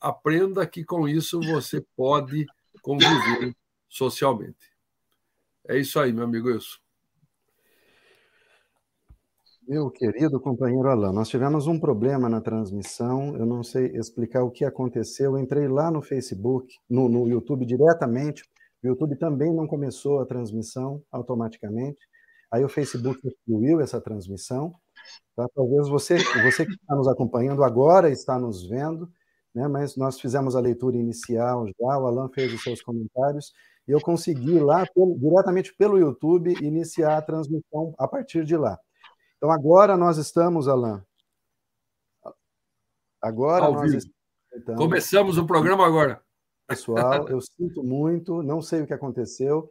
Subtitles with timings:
[0.00, 2.46] aprenda que com isso você pode
[2.82, 3.54] conviver
[3.88, 4.76] socialmente.
[5.68, 6.78] É isso aí, meu amigo Wilson.
[9.68, 14.50] Meu querido companheiro Alain, nós tivemos um problema na transmissão, eu não sei explicar o
[14.50, 15.32] que aconteceu.
[15.32, 18.44] Eu entrei lá no Facebook, no, no YouTube diretamente.
[18.80, 21.98] O YouTube também não começou a transmissão automaticamente.
[22.48, 24.72] Aí o Facebook excluiu essa transmissão.
[25.34, 25.48] Tá?
[25.52, 29.10] Talvez você, você que está nos acompanhando agora está nos vendo,
[29.56, 29.66] né?
[29.66, 33.54] mas nós fizemos a leitura inicial já, o Alan fez os seus comentários,
[33.88, 38.78] e eu consegui lá, pelo, diretamente pelo YouTube, iniciar a transmissão a partir de lá.
[39.38, 41.00] Então agora nós estamos, Alain.
[43.22, 44.12] Agora Ao nós vivo.
[44.54, 44.82] estamos.
[44.82, 46.20] Começamos o programa agora.
[46.66, 49.70] Pessoal, eu sinto muito, não sei o que aconteceu.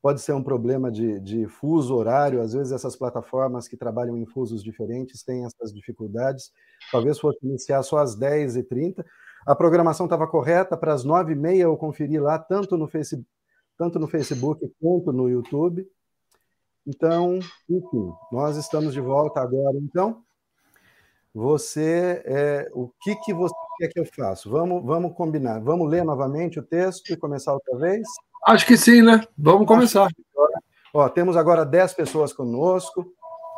[0.00, 4.24] Pode ser um problema de, de fuso horário, às vezes essas plataformas que trabalham em
[4.24, 6.52] fusos diferentes têm essas dificuldades.
[6.92, 9.04] Talvez fosse iniciar só às 10h30.
[9.46, 13.24] A programação estava correta, para as 9h30 eu conferi lá, tanto no, face,
[13.78, 15.86] tanto no Facebook quanto no YouTube.
[16.84, 17.38] Então,
[17.70, 19.76] enfim, nós estamos de volta agora.
[19.78, 20.22] Então,
[21.32, 24.48] você, é, o que, que você quer que eu faça?
[24.48, 25.60] Vamos, vamos combinar.
[25.60, 28.06] Vamos ler novamente o texto e começar outra vez?
[28.46, 29.20] Acho que sim, né?
[29.38, 30.08] Vamos começar.
[30.92, 33.04] Ó, temos agora 10 pessoas conosco.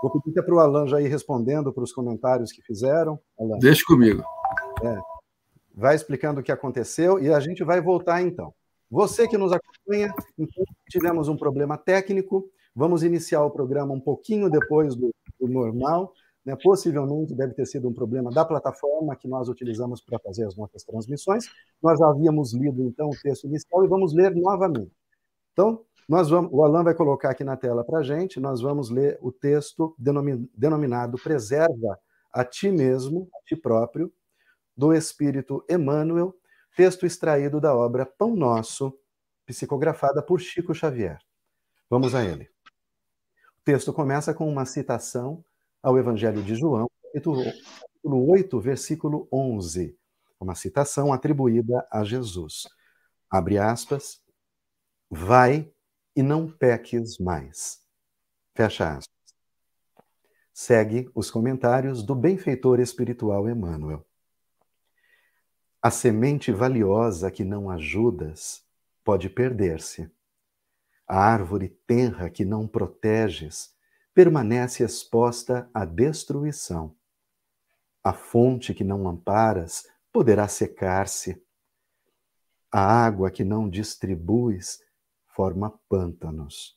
[0.03, 3.19] Vou pedir para o Alan já ir respondendo para os comentários que fizeram.
[3.39, 3.59] Alan.
[3.59, 4.23] Deixa comigo.
[4.83, 5.18] É.
[5.79, 8.53] Vai explicando o que aconteceu e a gente vai voltar então.
[8.91, 14.49] Você que nos acompanha, então, tivemos um problema técnico, Vamos iniciar o programa um pouquinho
[14.49, 16.13] depois do, do normal.
[16.45, 16.57] Né?
[16.63, 20.85] Possivelmente deve ter sido um problema da plataforma que nós utilizamos para fazer as nossas
[20.85, 21.47] transmissões.
[21.83, 24.93] Nós havíamos lido, então, o texto inicial e vamos ler novamente.
[25.53, 28.91] Então, nós vamos, o Alan vai colocar aqui na tela para a gente, nós vamos
[28.91, 31.99] ler o texto denominado Preserva
[32.33, 34.13] a Ti Mesmo, a Ti Próprio,
[34.79, 36.35] do Espírito Emmanuel,
[36.75, 38.99] texto extraído da obra Pão Nosso,
[39.45, 41.19] psicografada por Chico Xavier.
[41.91, 42.49] Vamos a ele
[43.69, 45.45] texto começa com uma citação
[45.83, 47.45] ao Evangelho de João, capítulo,
[48.03, 49.95] 8, versículo 11.
[50.41, 52.67] Uma citação atribuída a Jesus.
[53.29, 54.23] Abre aspas.
[55.11, 55.71] Vai
[56.17, 57.83] e não peques mais.
[58.55, 59.35] Fecha aspas.
[60.51, 64.03] Segue os comentários do benfeitor espiritual Emmanuel.
[65.83, 68.63] A semente valiosa que não ajudas
[69.05, 70.11] pode perder-se
[71.09, 73.75] a árvore tenra que não proteges
[74.13, 76.95] permanece exposta à destruição.
[78.05, 81.43] A fonte que não amparas poderá secar-se.
[82.71, 84.83] A água que não distribuis
[85.29, 86.77] forma pântanos.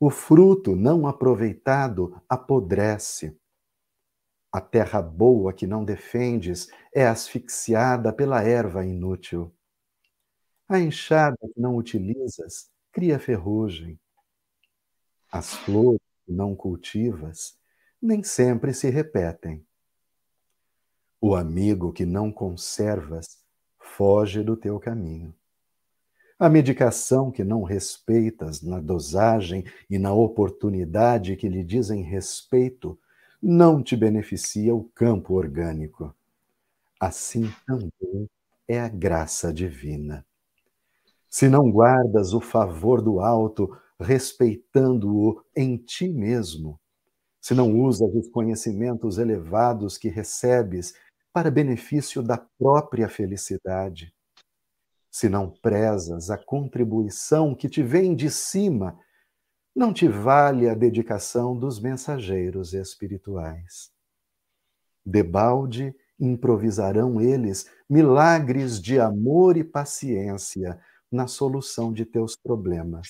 [0.00, 3.38] O fruto não aproveitado apodrece.
[4.52, 9.52] A terra boa que não defendes é asfixiada pela erva inútil.
[10.68, 13.98] A enxada que não utilizas cria ferrugem.
[15.30, 17.58] As flores que não cultivas
[18.00, 19.64] nem sempre se repetem.
[21.20, 23.38] O amigo que não conservas
[23.78, 25.34] foge do teu caminho.
[26.38, 32.98] A medicação que não respeitas na dosagem e na oportunidade que lhe dizem respeito
[33.42, 36.14] não te beneficia o campo orgânico.
[37.00, 38.28] Assim também
[38.68, 40.24] é a graça divina
[41.36, 46.80] se não guardas o favor do alto, respeitando-o em ti mesmo,
[47.42, 50.94] se não usas os conhecimentos elevados que recebes
[51.34, 54.14] para benefício da própria felicidade,
[55.10, 58.98] se não prezas a contribuição que te vem de cima,
[59.76, 63.90] não te vale a dedicação dos mensageiros espirituais.
[65.04, 70.80] Debalde improvisarão eles milagres de amor e paciência
[71.12, 73.08] na solução de teus problemas.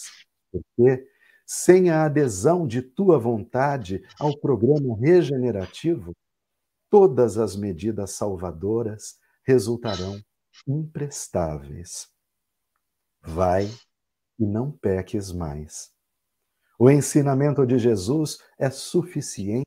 [0.51, 1.09] Porque
[1.47, 6.13] sem a adesão de tua vontade ao programa regenerativo,
[6.91, 10.21] todas as medidas salvadoras resultarão
[10.67, 12.09] imprestáveis.
[13.23, 13.71] Vai
[14.37, 15.96] e não peques mais.
[16.79, 19.67] O ensinamento de Jesus é suficiente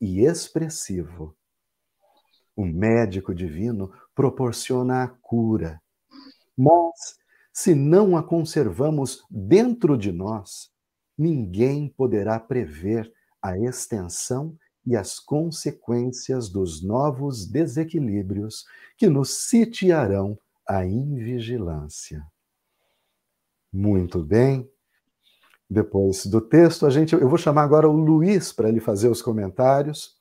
[0.00, 1.34] e expressivo.
[2.54, 5.80] O médico divino proporciona a cura,
[6.56, 7.16] mas
[7.52, 10.70] se não a conservamos dentro de nós,
[11.16, 13.12] ninguém poderá prever
[13.42, 14.56] a extensão
[14.86, 18.64] e as consequências dos novos desequilíbrios
[18.96, 20.38] que nos sitiarão
[20.68, 22.24] a invigilância.
[23.72, 24.71] Muito bem.
[25.72, 29.22] Depois do texto, a gente, eu vou chamar agora o Luiz para ele fazer os
[29.22, 30.14] comentários.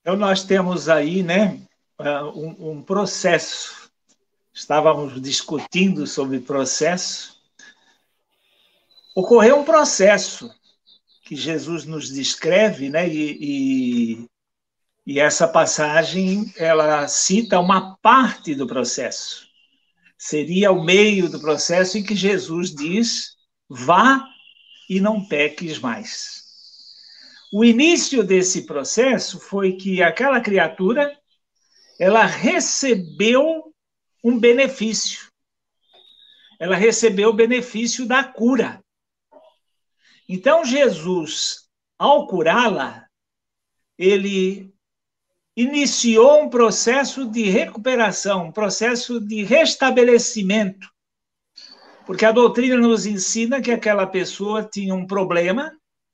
[0.00, 1.62] Então, nós temos aí né,
[1.96, 3.88] ah, um, um processo.
[4.52, 7.40] Estávamos discutindo sobre processo.
[9.14, 10.52] Ocorreu um processo
[11.22, 14.26] que Jesus nos descreve, né, e, e,
[15.06, 19.46] e essa passagem ela cita uma parte do processo.
[20.28, 23.36] Seria o meio do processo em que Jesus diz:
[23.68, 24.26] vá
[24.90, 26.42] e não peques mais.
[27.52, 31.16] O início desse processo foi que aquela criatura
[31.96, 33.72] ela recebeu
[34.24, 35.30] um benefício.
[36.58, 38.84] Ela recebeu o benefício da cura.
[40.28, 43.06] Então Jesus, ao curá-la,
[43.96, 44.74] ele
[45.56, 50.86] iniciou um processo de recuperação, um processo de restabelecimento.
[52.04, 55.72] Porque a doutrina nos ensina que aquela pessoa tinha um problema,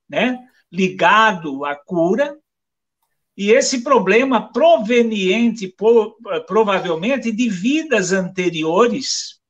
[0.08, 0.38] né?
[0.70, 2.38] ligado à cura,
[3.36, 5.74] e esse problema proveniente,
[6.46, 9.40] provavelmente, de vidas anteriores.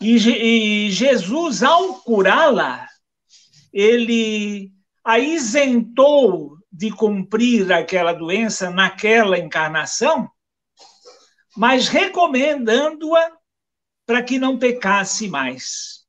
[0.00, 2.86] E, Jesus, ao curá-la,
[3.72, 4.70] ele
[5.02, 10.30] a isentou de cumprir aquela doença naquela encarnação,
[11.56, 13.32] mas recomendando-a
[14.06, 16.06] para que não pecasse mais.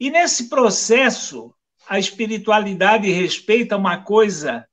[0.00, 1.54] E nesse processo,
[1.86, 4.66] a espiritualidade respeita uma coisa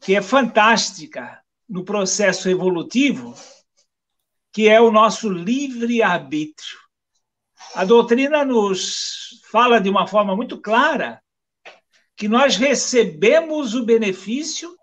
[0.00, 3.36] que é fantástica no processo evolutivo,
[4.52, 6.80] que é o nosso livre-arbítrio.
[7.72, 11.22] A doutrina nos fala de uma forma muito clara
[12.16, 14.76] que nós recebemos o benefício,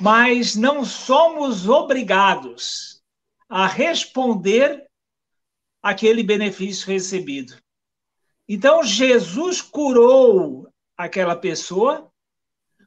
[0.00, 3.02] mas não somos obrigados
[3.48, 4.86] a responder
[5.82, 7.56] aquele benefício recebido.
[8.48, 12.10] Então, Jesus curou aquela pessoa,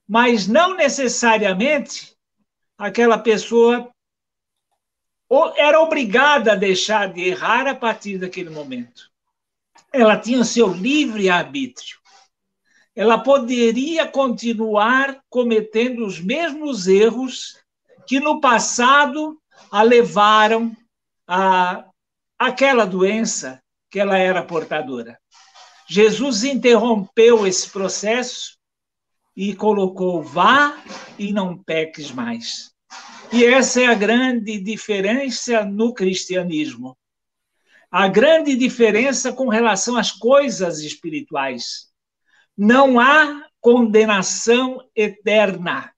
[0.08, 2.16] mas não necessariamente
[2.78, 3.94] aquela pessoa
[5.58, 9.12] era obrigada a deixar de errar a partir daquele momento.
[9.92, 12.03] Ela tinha seu livre arbítrio.
[12.96, 17.58] Ela poderia continuar cometendo os mesmos erros
[18.06, 19.40] que no passado
[19.72, 20.76] a levaram
[21.28, 21.86] a
[22.38, 25.20] aquela doença que ela era portadora.
[25.88, 28.58] Jesus interrompeu esse processo
[29.36, 30.82] e colocou: vá
[31.18, 32.72] e não peques mais.
[33.32, 36.96] E essa é a grande diferença no cristianismo.
[37.92, 41.93] A grande diferença com relação às coisas espirituais.
[42.58, 45.94] Não há condenação eterna.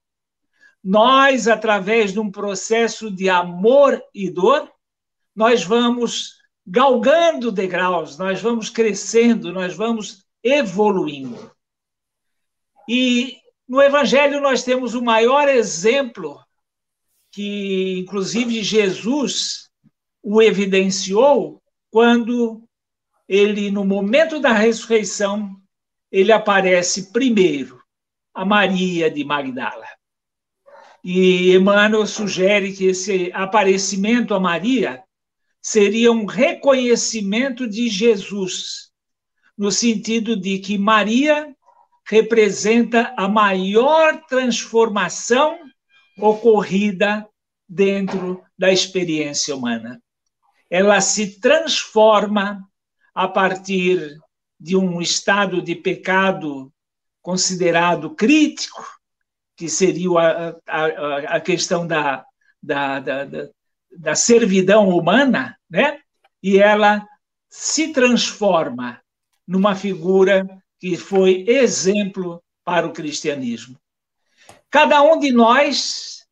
[0.82, 4.70] Nós, através de um processo de amor e dor,
[5.34, 6.36] nós vamos
[6.66, 11.50] galgando degraus, nós vamos crescendo, nós vamos evoluindo.
[12.88, 13.36] E
[13.68, 16.40] no Evangelho nós temos o maior exemplo
[17.32, 19.68] que, inclusive, Jesus
[20.22, 22.62] o evidenciou quando
[23.28, 25.60] ele, no momento da ressurreição,
[26.16, 27.78] ele aparece primeiro
[28.32, 29.86] a Maria de Magdala.
[31.04, 35.04] E Emmanuel sugere que esse aparecimento a Maria
[35.60, 38.90] seria um reconhecimento de Jesus,
[39.58, 41.54] no sentido de que Maria
[42.08, 45.58] representa a maior transformação
[46.18, 47.28] ocorrida
[47.68, 50.00] dentro da experiência humana.
[50.70, 52.66] Ela se transforma
[53.14, 54.16] a partir
[54.58, 56.72] de um estado de pecado
[57.22, 58.84] considerado crítico,
[59.56, 62.24] que seria a, a, a questão da,
[62.62, 63.26] da, da,
[63.98, 66.00] da servidão humana, né?
[66.42, 67.06] E ela
[67.48, 69.00] se transforma
[69.46, 70.46] numa figura
[70.78, 73.78] que foi exemplo para o cristianismo.
[74.70, 76.26] Cada um de nós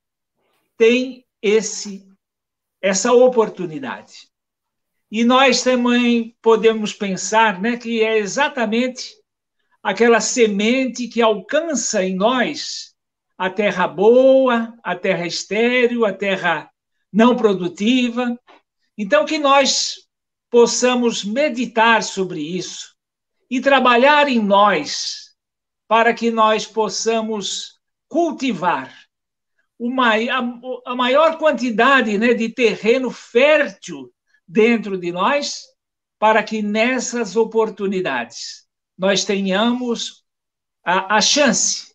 [0.77, 2.07] tem esse
[2.81, 4.29] essa oportunidade.
[5.15, 9.15] E nós também podemos pensar, né, que é exatamente
[9.81, 12.97] aquela semente que alcança em nós
[13.39, 16.69] a terra boa, a terra estéril, a terra
[17.13, 18.37] não produtiva.
[18.99, 19.99] Então, que nós
[20.51, 22.97] possamos meditar sobre isso
[23.49, 25.33] e trabalhar em nós
[25.87, 27.79] para que nós possamos
[28.09, 28.93] cultivar
[29.79, 34.13] uma, a, a maior quantidade né, de terreno fértil
[34.47, 35.63] dentro de nós,
[36.19, 40.25] para que nessas oportunidades nós tenhamos
[40.85, 41.95] a, a chance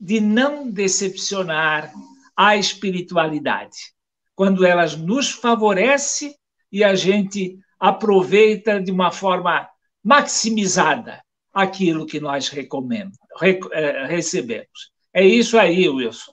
[0.00, 1.92] de não decepcionar
[2.36, 3.76] a espiritualidade
[4.34, 6.36] quando elas nos favorece
[6.70, 9.68] e a gente aproveita de uma forma
[10.02, 11.20] maximizada
[11.52, 14.92] aquilo que nós é, recebemos.
[15.12, 16.32] É isso aí, Wilson.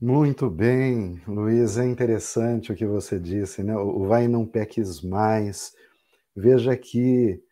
[0.00, 3.76] Muito bem, Luiz, é interessante o que você disse, né?
[3.76, 5.74] O vai não peques mais.
[6.34, 7.42] Veja que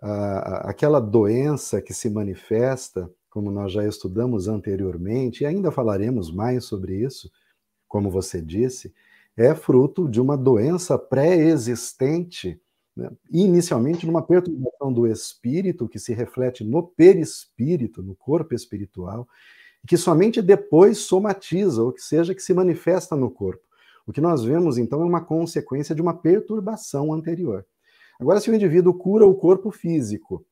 [0.00, 6.96] aquela doença que se manifesta, como nós já estudamos anteriormente, e ainda falaremos mais sobre
[7.04, 7.30] isso,
[7.88, 8.94] como você disse,
[9.36, 12.60] é fruto de uma doença pré-existente,
[12.96, 13.10] né?
[13.30, 19.28] inicialmente numa perturbação do espírito, que se reflete no perispírito, no corpo espiritual,
[19.86, 23.62] que somente depois somatiza, ou que seja, que se manifesta no corpo.
[24.06, 27.64] O que nós vemos, então, é uma consequência de uma perturbação anterior.
[28.18, 30.44] Agora, se o indivíduo cura o corpo físico,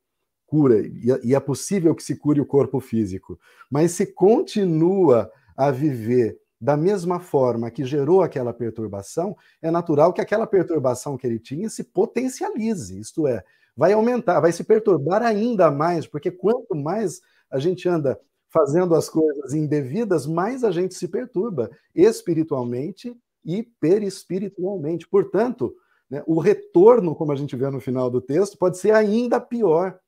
[0.47, 0.83] cura,
[1.23, 3.39] e é possível que se cure o corpo físico,
[3.71, 10.21] mas se continua a viver da mesma forma que gerou aquela perturbação, é natural que
[10.21, 13.43] aquela perturbação que ele tinha se potencialize, isto é,
[13.77, 18.19] vai aumentar, vai se perturbar ainda mais, porque quanto mais a gente anda
[18.55, 23.13] fazendo as coisas indevidas, mais a gente se perturba espiritualmente
[23.45, 25.09] e perispiritualmente.
[25.09, 25.75] Portanto,
[26.09, 29.99] né, o retorno, como a gente vê no final do texto, pode ser ainda pior.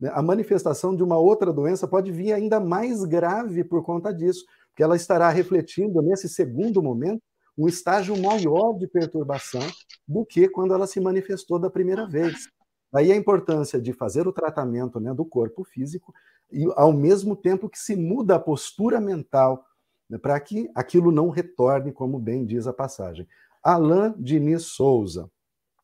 [0.00, 0.10] Né?
[0.12, 4.82] A manifestação de uma outra doença pode vir ainda mais grave por conta disso, porque
[4.82, 7.22] ela estará refletindo, nesse segundo momento,
[7.56, 9.62] um estágio maior de perturbação
[10.08, 12.48] do que quando ela se manifestou da primeira vez.
[12.92, 16.12] Daí a importância de fazer o tratamento né, do corpo físico,
[16.52, 19.64] e ao mesmo tempo que se muda a postura mental
[20.08, 23.26] né, para que aquilo não retorne, como bem diz a passagem.
[23.62, 25.30] Alain Diniz Souza.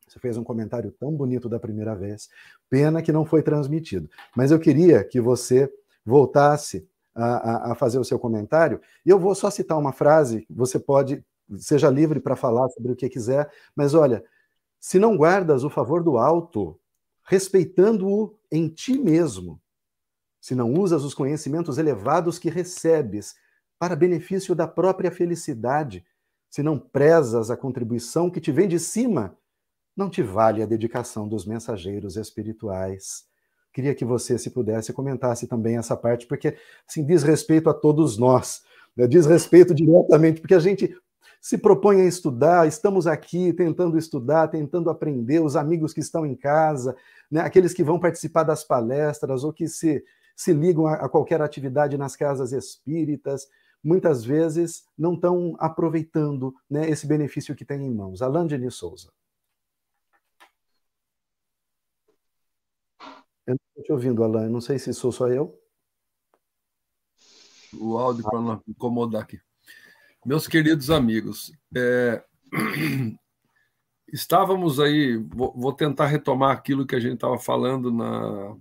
[0.07, 2.29] Você fez um comentário tão bonito da primeira vez.
[2.69, 4.09] Pena que não foi transmitido.
[4.35, 5.71] Mas eu queria que você
[6.05, 8.81] voltasse a, a, a fazer o seu comentário.
[9.05, 10.45] E eu vou só citar uma frase.
[10.49, 11.23] Você pode,
[11.57, 13.51] seja livre para falar sobre o que quiser.
[13.75, 14.23] Mas olha,
[14.79, 16.79] se não guardas o favor do alto,
[17.23, 19.61] respeitando-o em ti mesmo,
[20.39, 23.35] se não usas os conhecimentos elevados que recebes
[23.77, 26.05] para benefício da própria felicidade,
[26.49, 29.37] se não prezas a contribuição que te vem de cima,
[29.95, 33.25] não te vale a dedicação dos mensageiros espirituais.
[33.71, 38.17] Queria que você, se pudesse, comentasse também essa parte, porque assim, diz respeito a todos
[38.17, 38.63] nós,
[38.95, 39.07] né?
[39.07, 40.95] diz respeito diretamente, porque a gente
[41.39, 46.35] se propõe a estudar, estamos aqui tentando estudar, tentando aprender, os amigos que estão em
[46.35, 46.95] casa,
[47.31, 47.41] né?
[47.41, 50.03] aqueles que vão participar das palestras ou que se
[50.39, 53.45] se ligam a, a qualquer atividade nas casas espíritas,
[53.83, 58.21] muitas vezes não estão aproveitando né, esse benefício que tem em mãos.
[58.21, 59.11] Alain Denis Souza.
[63.45, 64.47] Eu não estou te ouvindo, Alain.
[64.47, 65.61] Não sei se sou só eu.
[67.77, 69.41] O áudio para não incomodar aqui.
[70.25, 72.23] Meus queridos amigos, é...
[74.07, 75.17] estávamos aí.
[75.17, 78.55] Vou, tentar retomar aquilo que a gente estava falando na,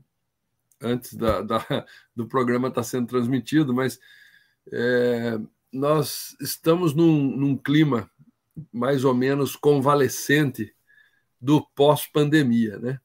[0.80, 3.98] antes da, da do programa estar tá sendo transmitido, mas
[4.72, 5.38] é,
[5.72, 8.10] nós estamos num, num clima
[8.72, 10.74] mais ou menos convalescente
[11.40, 13.00] do pós-pandemia, né?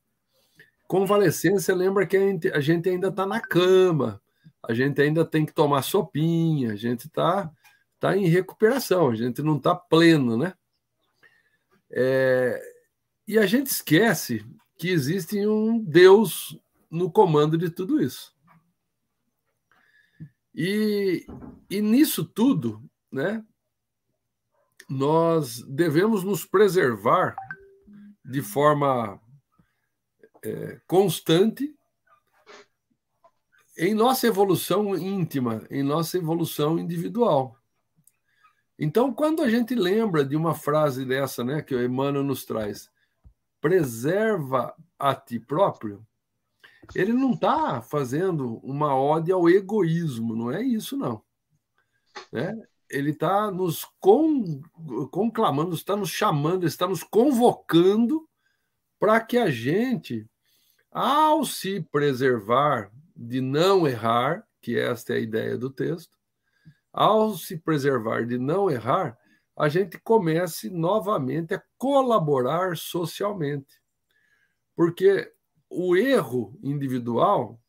[0.87, 2.17] Convalescência lembra que
[2.53, 4.21] a gente ainda está na cama,
[4.61, 7.51] a gente ainda tem que tomar sopinha, a gente está
[7.99, 10.53] tá em recuperação, a gente não está pleno, né?
[11.91, 12.61] É,
[13.27, 14.45] e a gente esquece
[14.77, 16.57] que existe um Deus
[16.93, 18.31] no comando de tudo isso.
[20.53, 21.25] E,
[21.67, 23.43] e nisso tudo, né,
[24.87, 27.35] nós devemos nos preservar
[28.23, 29.19] de forma
[30.43, 31.75] é, constante
[33.75, 37.57] em nossa evolução íntima, em nossa evolução individual.
[38.77, 42.91] Então, quando a gente lembra de uma frase dessa, né, que o Emmanuel nos traz,
[43.59, 46.05] preserva a ti próprio,
[46.95, 51.23] ele não está fazendo uma ode ao egoísmo, não é isso, não.
[52.31, 52.55] Né?
[52.89, 54.61] Ele está nos con,
[55.11, 58.27] conclamando, está nos chamando, está nos convocando
[58.99, 60.27] para que a gente,
[60.91, 66.17] ao se preservar de não errar, que esta é a ideia do texto,
[66.91, 69.17] ao se preservar de não errar,
[69.57, 73.81] a gente comece novamente a colaborar socialmente.
[74.75, 75.31] Porque
[75.73, 77.59] o erro individual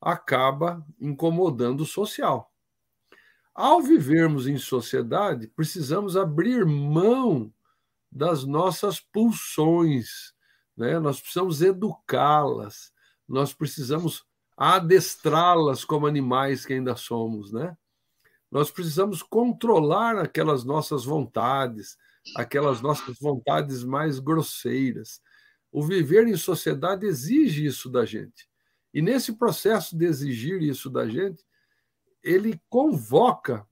[0.00, 2.50] acaba incomodando o social.
[3.54, 7.52] Ao vivermos em sociedade, precisamos abrir mão
[8.10, 10.34] das nossas pulsões,
[10.76, 10.98] né?
[10.98, 12.92] nós precisamos educá-las,
[13.28, 14.24] nós precisamos
[14.56, 17.52] adestrá-las como animais que ainda somos.
[17.52, 17.76] Né?
[18.50, 21.96] Nós precisamos controlar aquelas nossas vontades,
[22.36, 25.20] aquelas nossas vontades mais grosseiras
[25.72, 28.46] o viver em sociedade exige isso da gente.
[28.92, 31.42] E nesse processo de exigir isso da gente,
[32.22, 33.66] ele convoca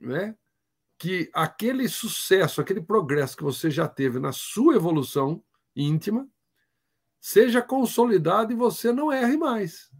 [0.00, 0.34] né,
[0.98, 6.26] que aquele sucesso, aquele progresso que você já teve na sua evolução íntima
[7.20, 9.90] seja consolidado e você não erre mais.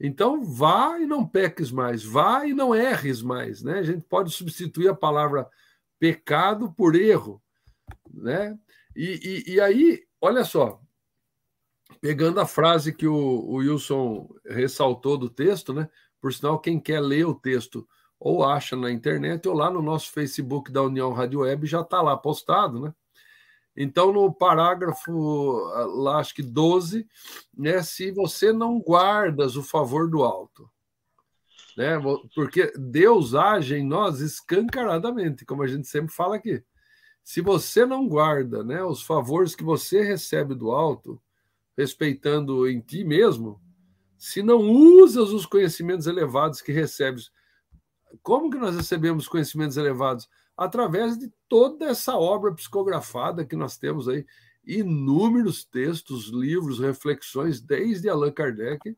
[0.00, 3.62] Então, vá e não peques mais, vá e não erres mais.
[3.62, 3.78] Né?
[3.78, 5.48] A gente pode substituir a palavra
[5.98, 7.42] pecado por erro.
[8.12, 8.58] Né?
[8.96, 10.80] E, e, e aí, olha só,
[12.00, 15.90] pegando a frase que o, o Wilson ressaltou do texto, né?
[16.22, 17.86] por sinal, quem quer ler o texto
[18.18, 22.00] ou acha na internet ou lá no nosso Facebook da União Rádio Web já está
[22.00, 22.94] lá postado, né?
[23.74, 27.08] Então, no parágrafo, ah, lá acho que 12,
[27.56, 30.70] né, se você não guardas o favor do alto,
[31.76, 31.98] né,
[32.34, 36.62] porque Deus age em nós escancaradamente, como a gente sempre fala aqui.
[37.22, 41.20] Se você não guarda né, os favores que você recebe do alto,
[41.76, 43.60] respeitando em ti mesmo,
[44.18, 47.30] se não usas os conhecimentos elevados que recebes,
[48.22, 50.28] como que nós recebemos conhecimentos elevados?
[50.56, 54.24] através de toda essa obra psicografada que nós temos aí,
[54.64, 58.96] inúmeros textos, livros, reflexões, desde Allan Kardec.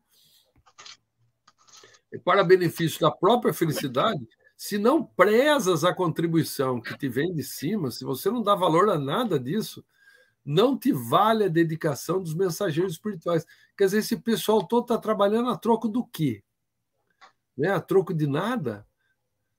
[2.23, 4.25] Para benefício da própria felicidade,
[4.57, 8.89] se não prezas a contribuição que te vem de cima, se você não dá valor
[8.89, 9.85] a nada disso,
[10.45, 13.45] não te vale a dedicação dos mensageiros espirituais.
[13.77, 16.43] Quer dizer, esse pessoal todo está trabalhando a troco do quê?
[17.57, 17.69] Né?
[17.69, 18.87] A troco de nada?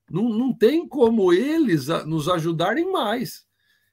[0.09, 3.47] Não, não tem como eles nos ajudarem mais.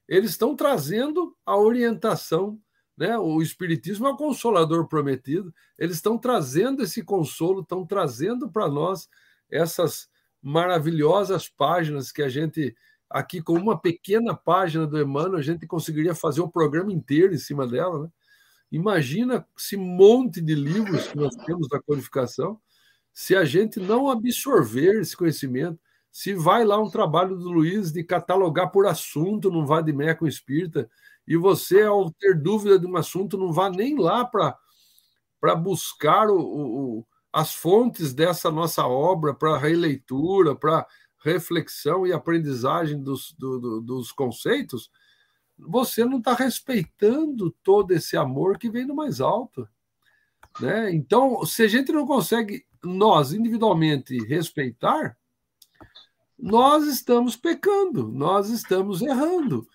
[0.08, 2.62] Eles estão trazendo a orientação,
[2.96, 3.18] né?
[3.18, 9.10] o Espiritismo é o consolador prometido, eles estão trazendo esse consolo, estão trazendo para nós
[9.50, 10.08] essas
[10.44, 12.76] maravilhosas páginas que a gente,
[13.10, 17.38] aqui com uma pequena página do Emmanuel, a gente conseguiria fazer o programa inteiro em
[17.38, 18.04] cima dela.
[18.04, 18.10] Né?
[18.70, 22.60] Imagina esse monte de livros que nós temos da codificação,
[23.14, 25.80] se a gente não absorver esse conhecimento,
[26.12, 30.16] se vai lá um trabalho do Luiz de catalogar por assunto, não vá de meia
[30.16, 30.90] com espírita,
[31.26, 36.40] e você, ao ter dúvida de um assunto, não vá nem lá para buscar o,
[36.40, 40.86] o, as fontes dessa nossa obra, para releitura, para
[41.24, 44.92] reflexão e aprendizagem dos, do, do, dos conceitos,
[45.58, 49.68] você não está respeitando todo esse amor que vem do mais alto.
[50.60, 50.94] Né?
[50.94, 55.18] Então, se a gente não consegue, nós individualmente, respeitar,
[56.38, 59.68] nós estamos pecando, nós estamos errando.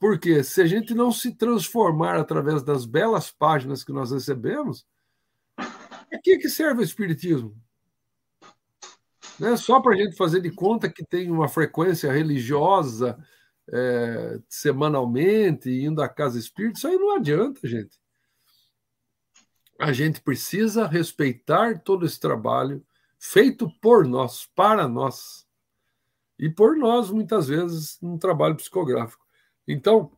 [0.00, 4.84] Porque se a gente não se transformar através das belas páginas que nós recebemos,
[6.12, 7.56] a que, que serve o Espiritismo?
[9.38, 9.56] Né?
[9.56, 13.18] Só para a gente fazer de conta que tem uma frequência religiosa
[13.72, 17.98] é, semanalmente, indo à casa espírita, isso aí não adianta, gente.
[19.78, 22.84] A gente precisa respeitar todo esse trabalho
[23.18, 25.46] feito por nós, para nós
[26.38, 29.24] e por nós, muitas vezes, no trabalho psicográfico.
[29.66, 30.10] Então,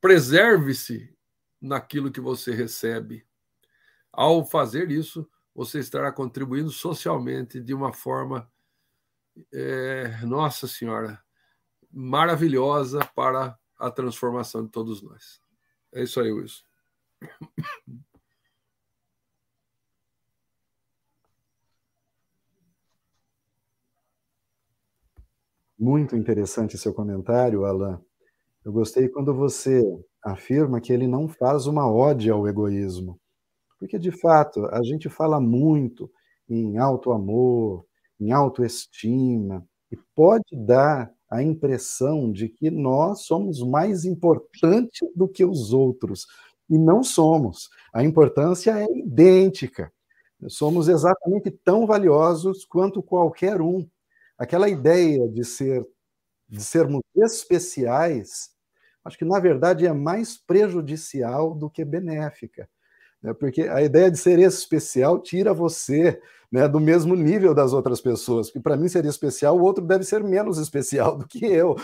[0.00, 1.14] preserve-se
[1.60, 3.26] naquilo que você recebe.
[4.18, 8.50] Ao fazer isso, você estará contribuindo socialmente de uma forma,
[9.54, 11.22] é, nossa Senhora,
[11.88, 15.40] maravilhosa para a transformação de todos nós.
[15.92, 16.64] É isso aí, Wilson.
[25.78, 28.02] Muito interessante seu comentário, Alan.
[28.64, 29.80] Eu gostei quando você
[30.20, 33.20] afirma que ele não faz uma ode ao egoísmo.
[33.78, 36.10] Porque, de fato, a gente fala muito
[36.48, 37.84] em auto-amor,
[38.20, 45.44] em autoestima, e pode dar a impressão de que nós somos mais importantes do que
[45.44, 46.26] os outros.
[46.68, 47.68] E não somos.
[47.92, 49.92] A importância é idêntica.
[50.48, 53.86] Somos exatamente tão valiosos quanto qualquer um
[54.38, 55.84] aquela ideia de ser
[56.48, 58.50] de sermos especiais,
[59.04, 62.68] acho que na verdade é mais prejudicial do que benéfica,
[63.22, 63.34] né?
[63.34, 68.48] porque a ideia de ser especial tira você né, do mesmo nível das outras pessoas,
[68.48, 71.76] porque para mim seria especial, o outro deve ser menos especial do que eu.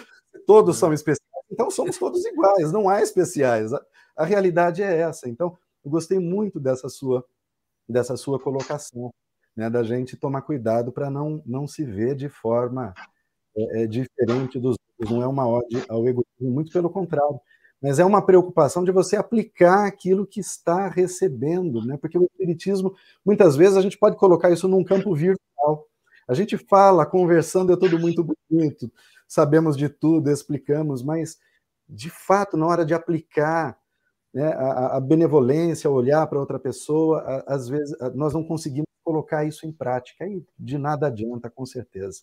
[0.46, 1.20] Todos são especiais,
[1.50, 3.72] então somos todos iguais, não há especiais.
[3.72, 3.84] A,
[4.16, 5.28] a realidade é essa.
[5.28, 7.24] Então, eu gostei muito dessa sua
[7.88, 9.12] dessa sua colocação
[9.56, 12.94] né, da gente tomar cuidado para não, não se ver de forma
[13.56, 15.16] é, é, diferente dos outros.
[15.16, 17.40] Não é uma ode ao egoísmo, muito pelo contrário.
[17.84, 21.98] Mas é uma preocupação de você aplicar aquilo que está recebendo, né?
[21.98, 25.86] porque o Espiritismo, muitas vezes, a gente pode colocar isso num campo virtual.
[26.26, 28.90] A gente fala, conversando, é tudo muito bonito,
[29.28, 31.38] sabemos de tudo, explicamos, mas,
[31.86, 33.78] de fato, na hora de aplicar
[34.32, 39.44] né, a, a benevolência, olhar para outra pessoa, a, às vezes nós não conseguimos colocar
[39.44, 42.22] isso em prática e de nada adianta, com certeza.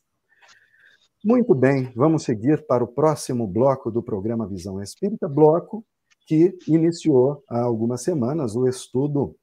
[1.23, 5.86] Muito bem, vamos seguir para o próximo bloco do programa Visão Espírita, bloco
[6.25, 9.38] que iniciou há algumas semanas o estudo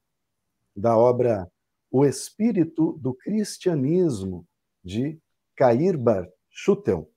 [0.75, 1.49] da obra
[1.89, 4.45] O Espírito do Cristianismo,
[4.83, 5.21] de
[5.55, 7.09] Cairbar Schutel.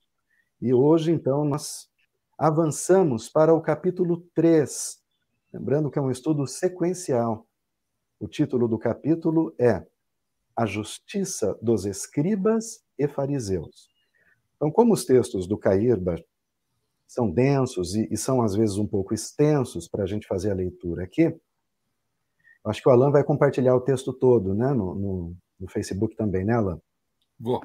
[0.61, 1.89] E hoje, então, nós
[2.37, 4.99] avançamos para o capítulo 3,
[5.51, 7.47] lembrando que é um estudo sequencial.
[8.19, 9.83] O título do capítulo é
[10.55, 13.90] A Justiça dos Escribas e Fariseus.
[14.61, 16.23] Então, como os textos do Cairbar
[17.07, 20.53] são densos e, e, são, às vezes, um pouco extensos para a gente fazer a
[20.53, 21.35] leitura aqui,
[22.65, 26.45] acho que o Alan vai compartilhar o texto todo, né, no, no, no Facebook também,
[26.45, 26.79] né, Alan?
[27.39, 27.59] Vou.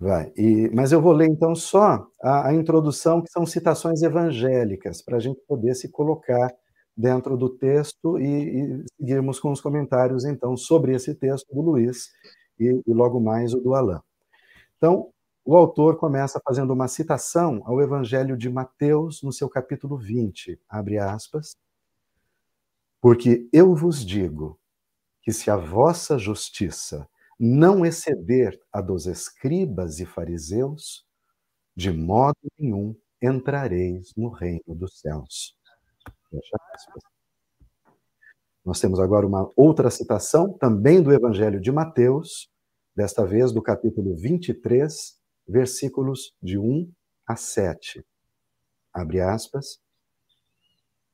[0.00, 0.32] Vai.
[0.34, 5.18] E, mas eu vou ler, então, só a, a introdução, que são citações evangélicas, para
[5.18, 6.50] a gente poder se colocar
[6.96, 12.08] dentro do texto e, e, seguirmos com os comentários, então, sobre esse texto do Luiz
[12.58, 14.00] e, e logo mais o do Alain.
[14.78, 15.12] Então,
[15.46, 20.98] o autor começa fazendo uma citação ao Evangelho de Mateus, no seu capítulo 20, abre
[20.98, 21.56] aspas,
[23.00, 24.58] porque eu vos digo
[25.22, 31.06] que se a vossa justiça não exceder a dos escribas e fariseus,
[31.76, 35.56] de modo nenhum entrareis no reino dos céus.
[36.28, 37.02] Fecha aspas.
[38.64, 42.50] Nós temos agora uma outra citação, também do Evangelho de Mateus,
[42.96, 45.15] desta vez do capítulo 23,
[45.46, 46.90] versículos de 1
[47.26, 48.04] a 7.
[48.92, 49.78] Abre aspas.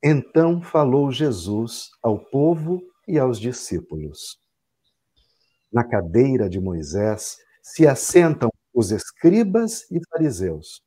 [0.03, 4.39] Então falou Jesus ao povo e aos discípulos.
[5.71, 10.81] Na cadeira de Moisés se assentam os escribas e fariseus.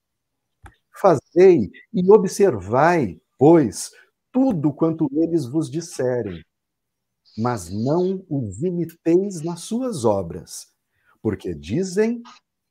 [1.00, 3.90] Fazei e observai, pois,
[4.32, 6.42] tudo quanto eles vos disserem,
[7.36, 10.68] mas não os imiteis nas suas obras,
[11.22, 12.22] porque dizem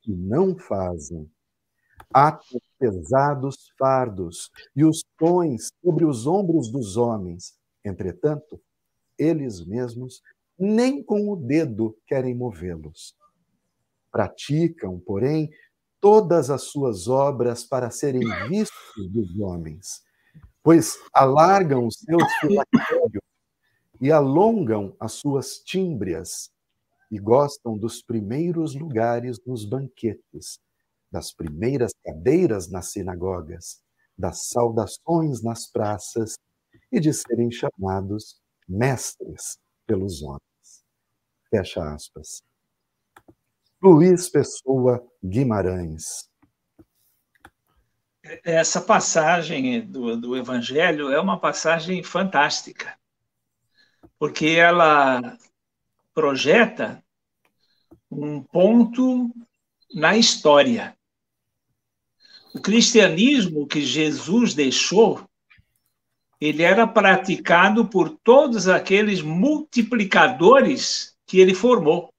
[0.05, 1.29] que não fazem.
[2.13, 7.57] Atos pesados fardos e os pões sobre os ombros dos homens.
[7.83, 8.61] Entretanto,
[9.17, 10.21] eles mesmos
[10.57, 13.15] nem com o dedo querem movê-los.
[14.11, 15.49] Praticam, porém,
[15.99, 20.03] todas as suas obras para serem vistos dos homens,
[20.61, 23.23] pois alargam os seus filactérios
[23.99, 26.51] e alongam as suas tímbrias
[27.15, 30.59] e gostam dos primeiros lugares nos banquetes,
[31.09, 33.81] das primeiras cadeiras nas sinagogas,
[34.17, 36.35] das saudações nas praças
[36.91, 40.83] e de serem chamados mestres pelos homens.
[41.49, 42.43] Fecha aspas.
[43.81, 46.29] Luiz Pessoa Guimarães.
[48.43, 52.99] Essa passagem do, do Evangelho é uma passagem fantástica,
[54.19, 55.37] porque ela
[56.13, 57.04] projeta
[58.23, 59.33] um ponto
[59.93, 60.95] na história.
[62.53, 65.27] O cristianismo que Jesus deixou,
[66.39, 72.13] ele era praticado por todos aqueles multiplicadores que ele formou.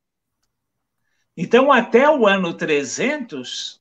[1.36, 3.80] Então, até o ano 300,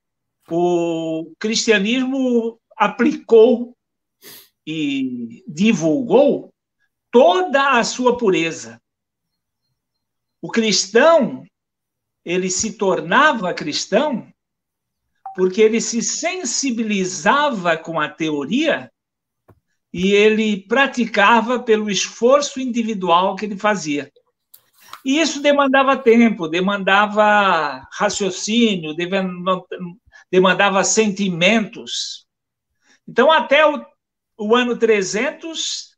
[0.50, 3.76] o cristianismo aplicou
[4.68, 6.54] e divulgou
[7.12, 8.82] toda a sua pureza.
[10.42, 11.46] O cristão,
[12.26, 14.28] ele se tornava cristão
[15.36, 18.90] porque ele se sensibilizava com a teoria
[19.94, 24.12] e ele praticava pelo esforço individual que ele fazia.
[25.04, 28.96] E isso demandava tempo, demandava raciocínio,
[30.32, 32.26] demandava sentimentos.
[33.08, 33.86] Então, até o,
[34.38, 35.96] o ano 300,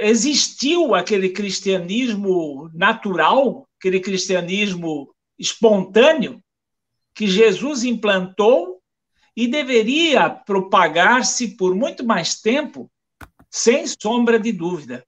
[0.00, 6.42] existiu aquele cristianismo natural, aquele cristianismo espontâneo
[7.14, 8.82] que Jesus implantou
[9.34, 12.90] e deveria propagar-se por muito mais tempo,
[13.50, 15.06] sem sombra de dúvida.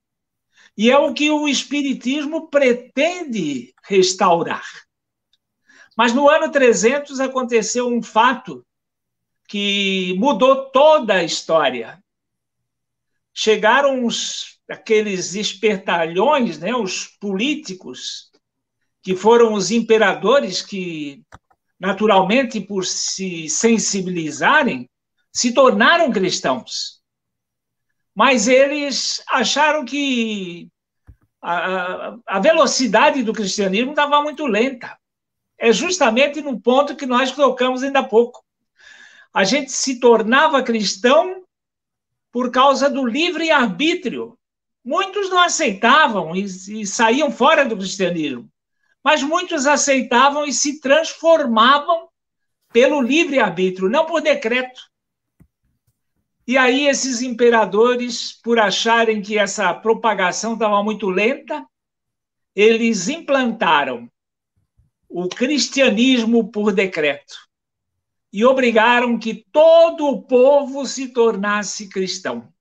[0.76, 4.64] E é o que o Espiritismo pretende restaurar.
[5.96, 8.64] Mas no ano 300 aconteceu um fato
[9.48, 12.02] que mudou toda a história.
[13.34, 18.30] Chegaram os aqueles espertalhões, né, os políticos,
[19.08, 21.22] que foram os imperadores que,
[21.80, 24.86] naturalmente, por se sensibilizarem,
[25.32, 27.00] se tornaram cristãos.
[28.14, 30.68] Mas eles acharam que
[31.40, 34.94] a, a velocidade do cristianismo estava muito lenta.
[35.56, 38.44] É justamente no ponto que nós colocamos ainda há pouco.
[39.32, 41.44] A gente se tornava cristão
[42.30, 44.38] por causa do livre arbítrio
[44.88, 48.48] Muitos não aceitavam e, e saíam fora do cristianismo,
[49.04, 52.08] mas muitos aceitavam e se transformavam
[52.72, 54.80] pelo livre-arbítrio, não por decreto.
[56.46, 61.66] E aí, esses imperadores, por acharem que essa propagação estava muito lenta,
[62.54, 64.10] eles implantaram
[65.08, 67.48] o cristianismo por decreto
[68.32, 72.52] e obrigaram que todo o povo se tornasse cristão.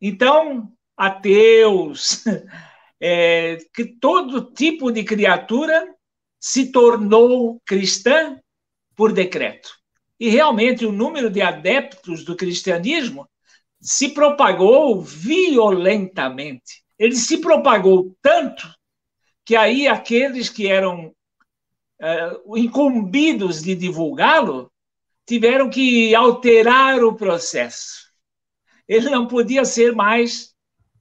[0.00, 2.24] Então, ateus,
[3.00, 5.94] é, que todo tipo de criatura
[6.38, 8.40] se tornou cristã
[8.94, 9.70] por decreto.
[10.18, 13.28] E realmente o número de adeptos do cristianismo
[13.80, 16.82] se propagou violentamente.
[16.98, 18.66] Ele se propagou tanto
[19.44, 21.14] que aí aqueles que eram
[22.00, 24.72] uh, incumbidos de divulgá-lo
[25.26, 28.06] tiveram que alterar o processo.
[28.88, 30.54] Ele não podia ser mais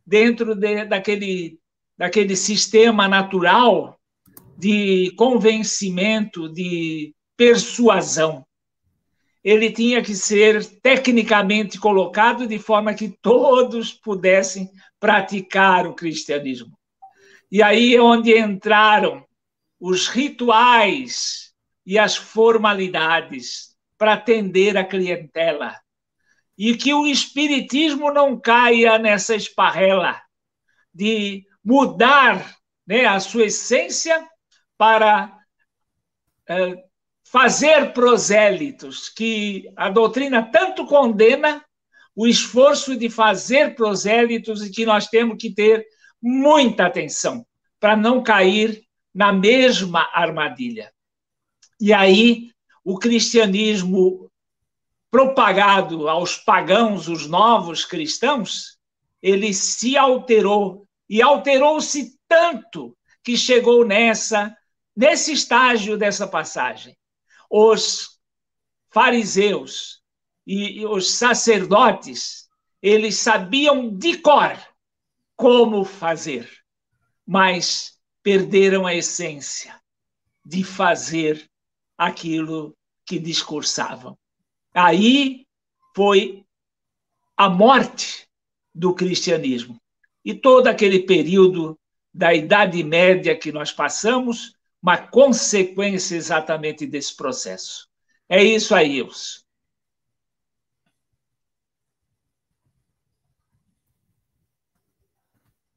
[0.06, 1.60] dentro de, daquele,
[1.98, 4.00] daquele sistema natural
[4.58, 8.46] de convencimento, de persuasão.
[9.44, 16.76] Ele tinha que ser tecnicamente colocado de forma que todos pudessem praticar o cristianismo.
[17.52, 19.24] E aí é onde entraram
[19.80, 21.54] os rituais
[21.86, 25.80] e as formalidades para atender a clientela.
[26.58, 30.20] E que o espiritismo não caia nessa esparrela
[30.94, 34.23] de mudar né, a sua essência
[34.78, 35.36] para
[36.47, 36.84] é,
[37.23, 41.65] fazer prosélitos, que a doutrina tanto condena
[42.15, 45.86] o esforço de fazer prosélitos e que nós temos que ter
[46.21, 47.45] muita atenção
[47.80, 50.93] para não cair na mesma armadilha.
[51.82, 52.51] E aí,
[52.84, 54.32] o cristianismo
[55.10, 58.78] propagado aos pagãos, os novos cristãos,
[59.21, 64.56] ele se alterou e alterou-se tanto que chegou nessa
[64.96, 66.98] nesse estágio dessa passagem.
[67.50, 68.20] Os
[68.89, 70.02] fariseus
[70.48, 72.48] e os sacerdotes,
[72.82, 74.58] eles sabiam de cor
[75.36, 76.50] como fazer,
[77.26, 79.82] mas perderam a essência
[80.46, 81.50] de fazer
[81.98, 84.18] aquilo que discursavam.
[84.74, 85.46] Aí
[85.96, 86.46] foi
[87.36, 88.28] a morte
[88.74, 89.80] do cristianismo.
[90.26, 91.80] E todo aquele período
[92.12, 97.88] da Idade Média que nós passamos, uma consequência exatamente desse processo.
[98.28, 99.46] É isso aí, Ilse.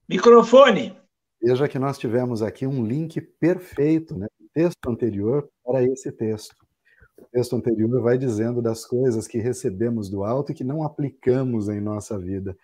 [0.09, 0.97] Microfone.
[1.43, 4.27] Veja que nós tivemos aqui um link perfeito, né?
[4.55, 6.57] Texto anterior para esse texto.
[7.19, 11.69] O texto anterior vai dizendo das coisas que recebemos do alto e que não aplicamos
[11.69, 12.57] em nossa vida.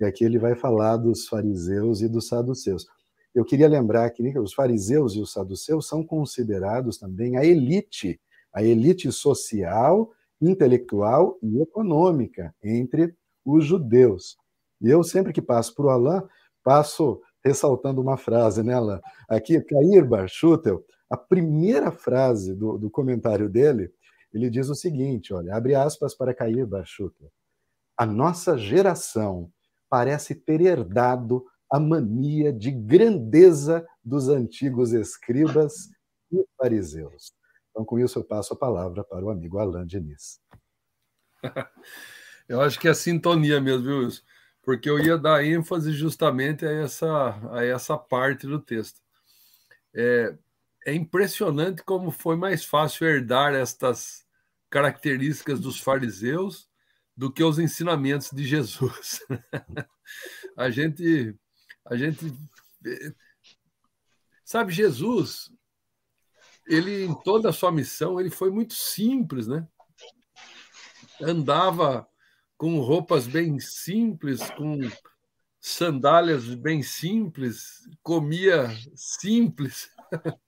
[0.00, 2.86] E aqui ele vai falar dos fariseus e dos saduceus.
[3.34, 8.20] Eu queria lembrar que os fariseus e os saduceus são considerados também a elite,
[8.52, 14.36] a elite social, intelectual e econômica entre os judeus.
[14.80, 16.22] E eu sempre que passo por Alain,
[16.62, 19.00] passo ressaltando uma frase, né, Alain?
[19.28, 23.92] Aqui, Cair Barchutel, a primeira frase do, do comentário dele,
[24.32, 27.30] ele diz o seguinte, olha, abre aspas para Cair Barchutel.
[27.96, 29.50] A nossa geração
[29.92, 35.90] parece ter herdado a mania de grandeza dos antigos escribas
[36.32, 37.34] e fariseus.
[37.70, 40.40] Então, com isso, eu passo a palavra para o amigo Alain Diniz.
[42.48, 44.22] Eu acho que é sintonia mesmo, viu, Wilson?
[44.62, 49.00] porque eu ia dar ênfase justamente a essa, a essa parte do texto.
[49.94, 50.36] É,
[50.84, 54.26] é impressionante como foi mais fácil herdar estas
[54.68, 56.68] características dos fariseus
[57.16, 59.20] do que os ensinamentos de Jesus.
[60.56, 61.36] a gente,
[61.84, 62.32] a gente
[64.44, 65.50] sabe Jesus,
[66.66, 69.66] ele em toda a sua missão ele foi muito simples, né?
[71.20, 72.08] Andava
[72.56, 74.78] com roupas bem simples, com
[75.60, 79.88] sandálias bem simples, comia simples.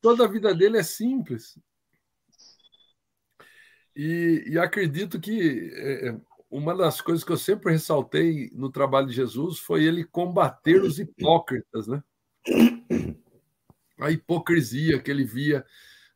[0.00, 1.58] Toda a vida dele é simples.
[3.96, 9.06] E, e acredito que é, é, uma das coisas que eu sempre ressaltei no trabalho
[9.06, 12.02] de Jesus foi ele combater os hipócritas, né?
[13.98, 15.64] A hipocrisia que ele via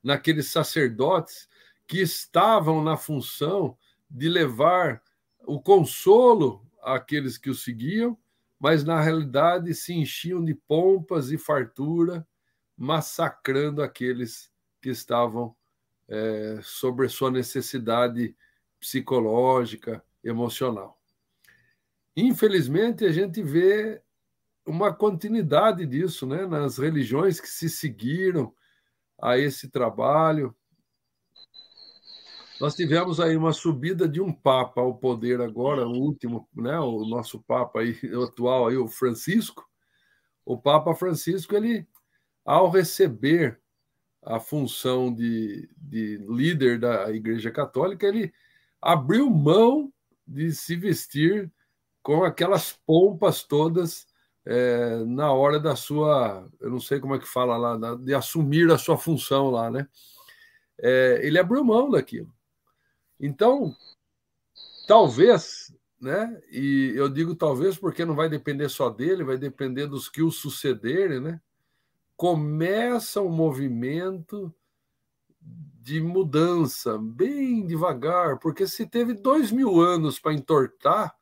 [0.03, 1.49] naqueles sacerdotes
[1.87, 3.77] que estavam na função
[4.11, 5.03] de levar
[5.47, 8.19] o consolo àqueles que o seguiam,
[8.59, 12.27] mas na realidade se enchiam de pompas e fartura,
[12.77, 15.57] massacrando aqueles que estavam
[16.09, 18.35] é, sobre sua necessidade
[18.81, 20.99] psicológica, emocional.
[22.17, 24.03] Infelizmente, a gente vê
[24.67, 28.53] uma continuidade disso né, nas religiões que se seguiram
[29.21, 30.55] a esse trabalho.
[32.61, 37.05] Nós tivemos aí uma subida de um papa ao poder agora, o último, né, o
[37.07, 39.67] nosso papa aí, atual aí, o Francisco.
[40.45, 41.87] O Papa Francisco, ele,
[42.45, 43.61] ao receber
[44.29, 48.31] a função de, de líder da Igreja Católica, ele
[48.81, 49.91] abriu mão
[50.27, 51.51] de se vestir
[52.03, 54.07] com aquelas pompas todas
[54.45, 58.71] é, na hora da sua, eu não sei como é que fala lá, de assumir
[58.71, 59.89] a sua função lá, né?
[60.79, 62.31] É, ele abriu mão daquilo.
[63.19, 63.75] Então,
[64.87, 66.39] talvez, né?
[66.51, 70.31] E eu digo talvez porque não vai depender só dele, vai depender dos que o
[70.31, 71.41] sucederem, né?
[72.19, 74.53] Começa um movimento
[75.41, 81.15] de mudança, bem devagar, porque se teve dois mil anos para entortar,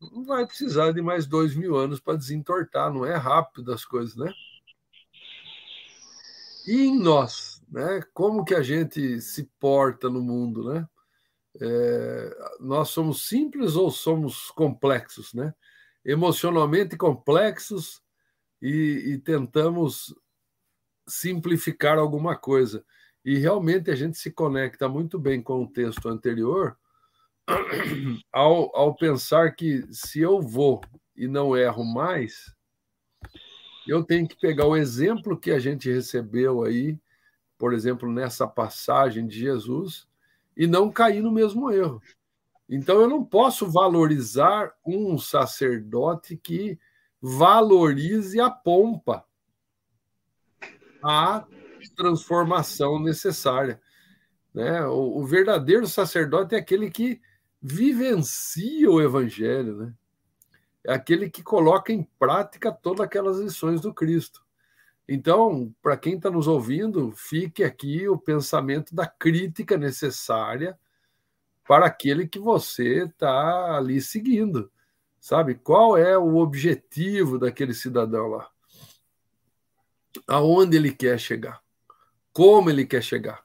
[0.00, 4.14] não vai precisar de mais dois mil anos para desentortar, não é rápido as coisas,
[4.14, 4.32] né?
[6.68, 8.00] E em nós, né?
[8.14, 10.88] Como que a gente se porta no mundo, né?
[11.60, 15.52] É, nós somos simples ou somos complexos, né?
[16.04, 18.00] Emocionalmente complexos
[18.62, 20.14] e, e tentamos
[21.06, 22.84] simplificar alguma coisa.
[23.24, 26.78] E realmente a gente se conecta muito bem com o texto anterior
[28.32, 30.80] ao, ao pensar que se eu vou
[31.16, 32.54] e não erro mais,
[33.86, 36.98] eu tenho que pegar o exemplo que a gente recebeu aí,
[37.58, 40.06] por exemplo, nessa passagem de Jesus,
[40.56, 42.00] e não cair no mesmo erro.
[42.68, 46.78] Então eu não posso valorizar um sacerdote que
[47.22, 49.24] valorize a pompa,
[51.02, 51.46] a
[51.96, 53.80] transformação necessária.
[54.52, 54.84] Né?
[54.86, 57.20] O, o verdadeiro sacerdote é aquele que
[57.60, 59.94] vivencia o evangelho, né?
[60.84, 64.44] É aquele que coloca em prática todas aquelas lições do Cristo.
[65.08, 70.76] Então, para quem está nos ouvindo, fique aqui o pensamento da crítica necessária
[71.64, 74.72] para aquele que você está ali seguindo.
[75.22, 75.54] Sabe?
[75.54, 78.50] Qual é o objetivo daquele cidadão lá?
[80.26, 81.62] Aonde ele quer chegar?
[82.32, 83.44] Como ele quer chegar?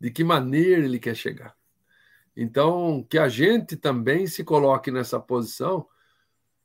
[0.00, 1.54] De que maneira ele quer chegar?
[2.36, 5.86] Então, que a gente também se coloque nessa posição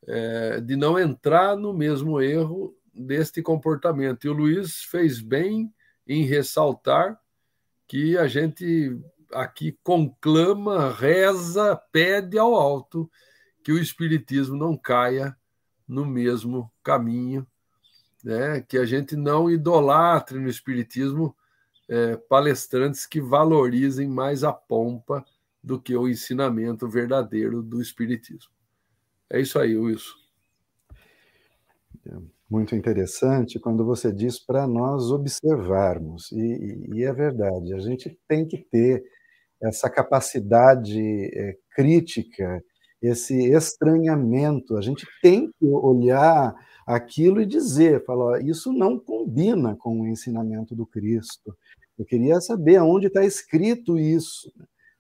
[0.08, 4.26] é, de não entrar no mesmo erro deste comportamento.
[4.26, 5.72] E o Luiz fez bem
[6.08, 7.22] em ressaltar
[7.88, 9.00] que a gente
[9.32, 13.08] aqui conclama, reza, pede ao alto
[13.68, 15.36] que o Espiritismo não caia
[15.86, 17.46] no mesmo caminho,
[18.24, 18.62] né?
[18.62, 21.36] que a gente não idolatre no Espiritismo
[21.90, 25.26] é, palestrantes que valorizem mais a pompa
[25.62, 28.54] do que o ensinamento verdadeiro do Espiritismo.
[29.30, 30.16] É isso aí, Wilson.
[32.06, 32.16] É
[32.50, 38.48] muito interessante quando você diz para nós observarmos, e, e, é verdade, a gente tem
[38.48, 39.04] que ter
[39.62, 40.98] essa capacidade
[41.38, 42.64] é, crítica,
[43.02, 46.56] esse estranhamento, a gente tem que olhar
[46.86, 51.56] aquilo e dizer, falar, isso não combina com o ensinamento do Cristo.
[51.98, 54.52] Eu queria saber onde está escrito isso.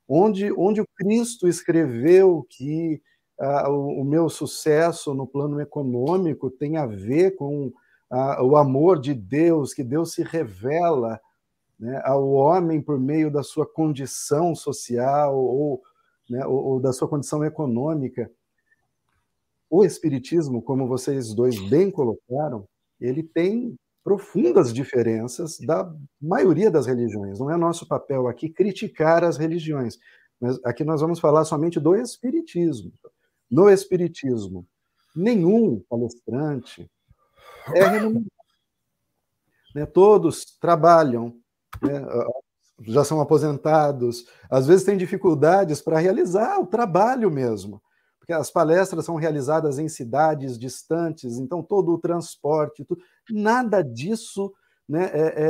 [0.07, 3.01] Onde, onde o Cristo escreveu que
[3.39, 7.71] ah, o, o, meu sucesso no plano econômico tem a ver com
[8.09, 11.19] ah, o amor de Deus, que Deus se revela
[11.79, 15.81] né, ao homem por meio da sua condição social ou,
[16.29, 18.31] né, ou, ou da sua condição econômica.
[19.69, 22.67] O Espiritismo, como vocês dois bem colocaram,
[22.99, 27.39] ele tem profundas diferenças da maioria das religiões.
[27.39, 29.99] Não é nosso papel aqui criticar as religiões,
[30.39, 32.93] mas aqui nós vamos falar somente do Espiritismo.
[33.51, 34.65] No Espiritismo,
[35.15, 36.89] nenhum palestrante
[37.75, 38.31] é remunerado.
[39.75, 39.85] Né?
[39.85, 41.35] Todos trabalham,
[41.81, 42.01] né?
[42.81, 47.81] Já são aposentados, às vezes têm dificuldades para realizar o trabalho mesmo
[48.27, 54.53] porque as palestras são realizadas em cidades distantes, então todo o transporte, tudo, nada disso,
[54.85, 55.45] né, é, é,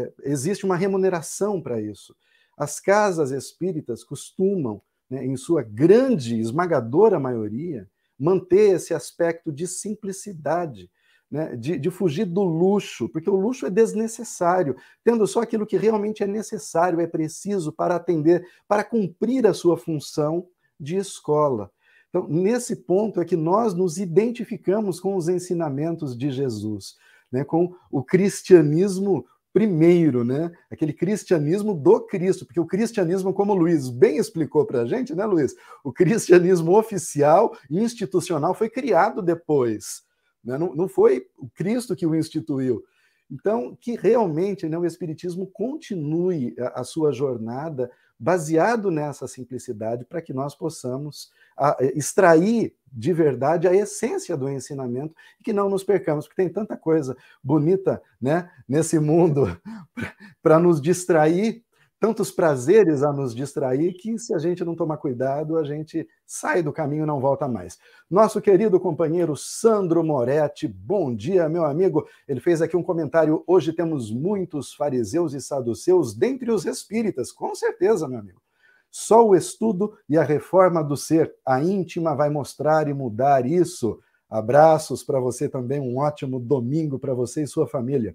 [0.00, 2.16] é, existe uma remuneração para isso.
[2.56, 7.86] As casas espíritas costumam, né, em sua grande, esmagadora maioria,
[8.18, 10.90] manter esse aspecto de simplicidade,
[11.30, 15.76] né, de, de, fugir do luxo, porque o luxo é desnecessário, tendo só aquilo que
[15.76, 20.46] realmente é necessário, é preciso para atender, para cumprir a sua função
[20.78, 21.70] de escola.
[22.08, 26.94] Então, nesse ponto é que nós nos identificamos com os ensinamentos de Jesus,
[27.32, 30.50] né, com o cristianismo primeiro, né?
[30.68, 35.14] Aquele cristianismo do Cristo, porque o cristianismo, como o Luiz bem explicou para a gente,
[35.14, 35.54] né, Luiz?
[35.84, 40.02] O cristianismo oficial e institucional foi criado depois,
[40.44, 40.58] né?
[40.58, 42.84] não, não foi o Cristo que o instituiu.
[43.30, 50.22] Então, que realmente né, o Espiritismo continue a, a sua jornada baseado nessa simplicidade para
[50.22, 55.82] que nós possamos a, extrair de verdade a essência do ensinamento e que não nos
[55.82, 59.60] percamos, porque tem tanta coisa bonita né, nesse mundo
[60.40, 61.63] para nos distrair
[62.04, 66.62] tantos prazeres a nos distrair que, se a gente não tomar cuidado, a gente sai
[66.62, 67.78] do caminho e não volta mais.
[68.10, 72.06] Nosso querido companheiro Sandro Moretti, bom dia, meu amigo.
[72.28, 73.42] Ele fez aqui um comentário.
[73.46, 78.42] Hoje temos muitos fariseus e saduceus dentre os espíritas, com certeza, meu amigo.
[78.90, 83.98] Só o estudo e a reforma do ser, a íntima, vai mostrar e mudar isso.
[84.28, 88.14] Abraços para você também, um ótimo domingo para você e sua família.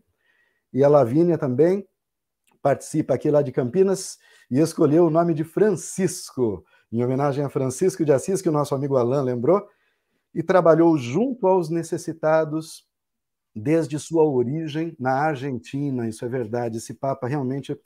[0.71, 1.87] E a Lavínia também,
[2.61, 4.17] participa aqui lá de Campinas
[4.49, 8.73] e escolheu o nome de Francisco, em homenagem a Francisco de Assis, que o nosso
[8.73, 9.67] amigo Alain lembrou,
[10.33, 12.87] e trabalhou junto aos necessitados
[13.55, 16.07] desde sua origem na Argentina.
[16.07, 16.77] Isso é verdade.
[16.77, 17.77] Esse Papa realmente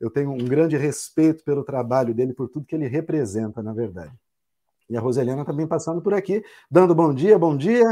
[0.00, 4.12] eu tenho um grande respeito pelo trabalho dele, por tudo que ele representa, na verdade.
[4.90, 7.84] E a Roselena também passando por aqui, dando bom dia, bom dia,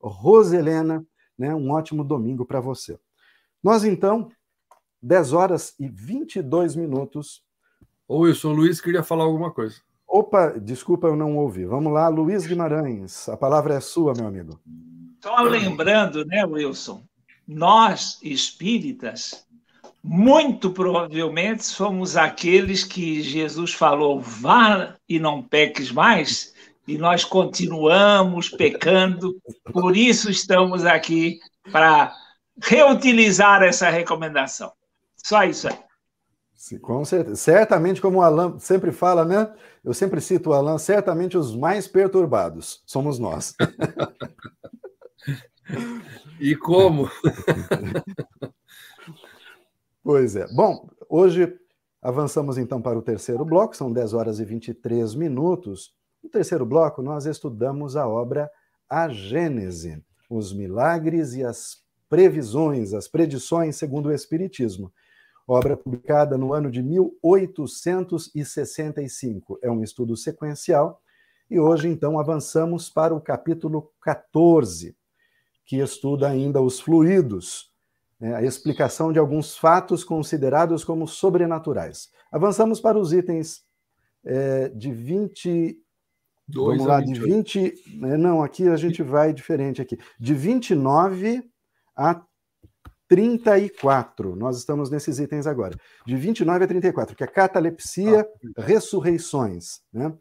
[0.00, 1.04] Roselena,
[1.38, 1.54] né?
[1.54, 2.98] Um ótimo domingo para você.
[3.62, 4.30] Nós então
[5.02, 7.42] 10 horas e 22 minutos.
[8.06, 9.76] Ô Wilson, Luiz queria falar alguma coisa.
[10.06, 11.64] Opa, desculpa, eu não ouvi.
[11.64, 14.60] Vamos lá, Luiz Guimarães, a palavra é sua, meu amigo.
[15.22, 17.04] Só lembrando, né, Wilson,
[17.46, 19.46] nós espíritas,
[20.02, 26.54] muito provavelmente somos aqueles que Jesus falou, vá e não peques mais,
[26.88, 29.36] e nós continuamos pecando,
[29.72, 31.38] por isso estamos aqui
[31.70, 32.12] para
[32.62, 34.72] reutilizar essa recomendação.
[35.24, 35.78] Só isso aí.
[36.54, 37.36] Sim, com certeza.
[37.36, 39.50] Certamente, como o Alan sempre fala, né?
[39.82, 43.54] Eu sempre cito o Alan, certamente os mais perturbados somos nós.
[46.38, 47.10] e como?
[50.04, 50.46] pois é.
[50.52, 51.58] Bom, hoje
[52.02, 55.94] avançamos então para o terceiro bloco, são 10 horas e 23 minutos.
[56.22, 58.50] No terceiro bloco, nós estudamos a obra
[58.86, 64.92] A Gênese, os milagres e as previsões, as predições segundo o Espiritismo
[65.52, 69.58] obra publicada no ano de 1865.
[69.62, 71.02] É um estudo sequencial
[71.50, 74.96] e hoje, então, avançamos para o capítulo 14,
[75.66, 77.72] que estuda ainda os fluidos,
[78.20, 82.08] né, a explicação de alguns fatos considerados como sobrenaturais.
[82.30, 83.64] Avançamos para os itens
[84.24, 85.76] é, de 20.
[86.46, 87.96] Dois vamos lá, de 20.
[87.96, 89.98] Né, não, aqui a gente vai diferente aqui.
[90.20, 91.42] De 29
[91.96, 92.22] a
[93.10, 94.36] 34.
[94.36, 95.76] Nós estamos nesses itens agora.
[96.06, 98.24] De 29 a 34, que é catalepsia,
[98.56, 99.80] ah, ressurreições.
[99.92, 100.14] Né?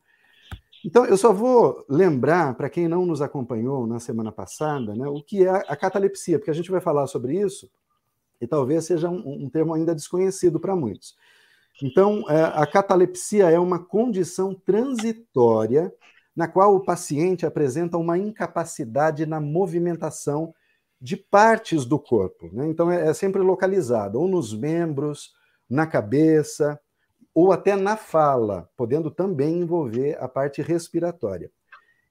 [0.83, 5.21] Então, eu só vou lembrar, para quem não nos acompanhou na semana passada, né, o
[5.21, 7.69] que é a catalepsia, porque a gente vai falar sobre isso
[8.41, 11.15] e talvez seja um, um termo ainda desconhecido para muitos.
[11.83, 15.93] Então, é, a catalepsia é uma condição transitória
[16.35, 20.55] na qual o paciente apresenta uma incapacidade na movimentação
[21.01, 22.49] de partes do corpo.
[22.53, 22.67] Né?
[22.67, 25.33] Então, é, é sempre localizado, ou nos membros,
[25.69, 26.79] na cabeça,
[27.33, 31.51] ou até na fala, podendo também envolver a parte respiratória.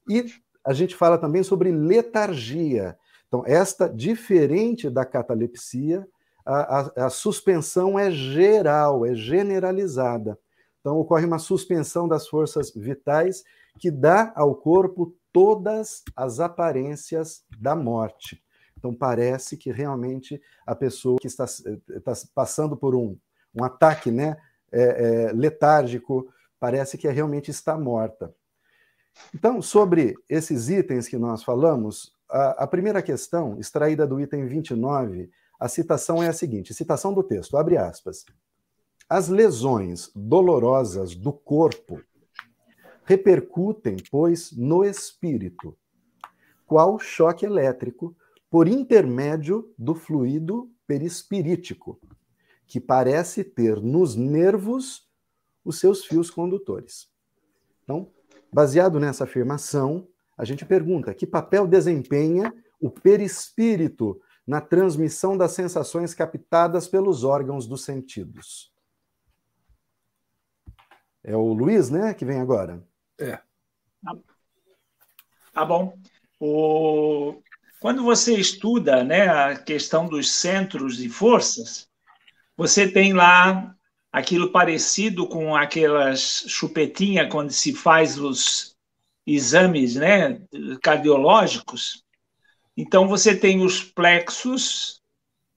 [0.08, 0.24] E
[0.64, 2.96] a gente fala também sobre letargia.
[3.26, 6.06] Então, esta, diferente da catalepsia,
[6.46, 10.38] a, a, a, suspensão é geral, é generalizada.
[10.80, 13.44] Então, ocorre uma suspensão das forças vitais
[13.78, 18.42] que dá ao corpo todas as aparências da morte.
[18.78, 23.16] Então, parece que realmente a pessoa que está, está passando por um,
[23.54, 24.36] um ataque né,
[24.70, 28.32] é, é, letárgico, parece que realmente está morta.
[29.34, 35.28] Então, sobre esses itens que nós falamos, a, a, primeira questão, extraída do item 29,
[35.58, 38.24] a citação é a seguinte: citação do texto, abre aspas.
[39.08, 42.00] As lesões dolorosas do corpo
[43.04, 45.76] repercutem, pois, no espírito,
[46.66, 48.14] qual choque elétrico
[48.50, 52.00] por intermédio do fluido perispirítico,
[52.66, 55.08] que parece ter nos nervos
[55.64, 57.10] os seus fios condutores.
[57.82, 58.10] Então,
[58.52, 66.14] baseado nessa afirmação, a gente pergunta: que papel desempenha o perispírito na transmissão das sensações
[66.14, 68.72] captadas pelos órgãos dos sentidos?
[71.22, 72.82] É o Luiz, né, que vem agora?
[73.18, 73.38] É.
[75.52, 75.98] Tá bom.
[76.40, 77.42] O...
[77.80, 81.88] Quando você estuda né, a questão dos centros de forças,
[82.56, 83.72] você tem lá
[84.10, 88.76] aquilo parecido com aquelas chupetinhas quando se faz os
[89.24, 90.40] exames né,
[90.82, 92.02] cardiológicos.
[92.76, 95.00] Então, você tem os plexos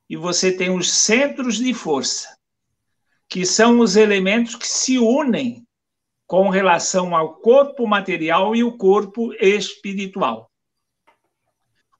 [0.07, 2.37] e você tem os centros de força,
[3.27, 5.65] que são os elementos que se unem
[6.27, 10.50] com relação ao corpo material e o corpo espiritual.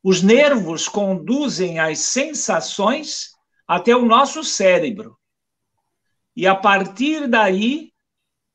[0.03, 3.31] Os nervos conduzem as sensações
[3.67, 5.17] até o nosso cérebro.
[6.35, 7.91] E a partir daí,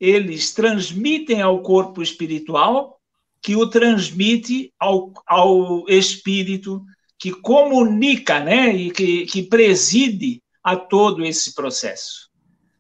[0.00, 3.00] eles transmitem ao corpo espiritual,
[3.40, 6.84] que o transmite ao, ao espírito,
[7.18, 12.28] que comunica né, e que, que preside a todo esse processo.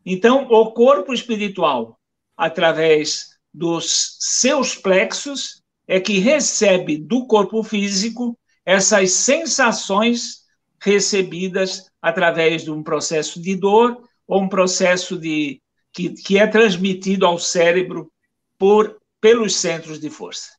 [0.04, 1.96] Então, o corpo espiritual
[2.36, 10.44] através dos seus plexos, é que recebe do corpo físico essas sensações
[10.80, 13.96] recebidas através de um processo de dor
[14.26, 15.62] ou um processo de
[15.92, 18.12] que, que é transmitido ao cérebro
[18.58, 20.50] por pelos centros de força.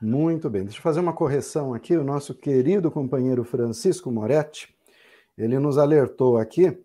[0.00, 0.62] Muito bem.
[0.62, 1.96] Deixa eu fazer uma correção aqui.
[1.96, 4.72] O nosso querido companheiro Francisco Moretti,
[5.36, 6.78] ele nos alertou aqui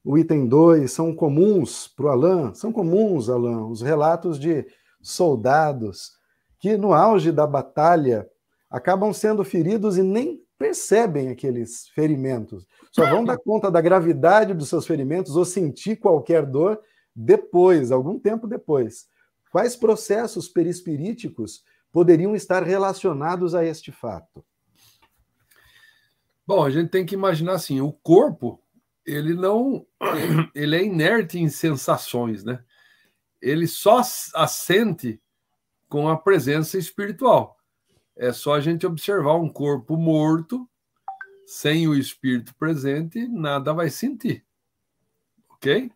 [0.03, 4.65] O item 2 são comuns para o Alain, são comuns, Alain, os relatos de
[5.01, 6.11] soldados
[6.59, 8.29] que, no auge da batalha,
[8.69, 12.65] acabam sendo feridos e nem percebem aqueles ferimentos.
[12.91, 16.79] Só vão dar conta da gravidade dos seus ferimentos ou sentir qualquer dor
[17.15, 19.07] depois, algum tempo depois.
[19.51, 24.43] Quais processos perispiríticos poderiam estar relacionados a este fato?
[26.47, 28.61] Bom, a gente tem que imaginar assim, o corpo,
[29.05, 29.85] ele não
[30.53, 32.63] ele é inerte em sensações, né?
[33.45, 34.01] ele só
[34.33, 35.21] assente
[35.87, 37.54] com a presença espiritual.
[38.15, 40.69] É só a gente observar um corpo morto,
[41.45, 44.45] sem o espírito presente, nada vai sentir.
[45.49, 45.91] Ok?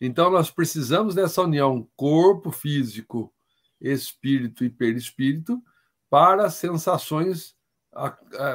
[0.00, 3.32] Então, nós precisamos dessa união corpo físico,
[3.80, 5.62] espírito e perispírito
[6.08, 7.56] para sensações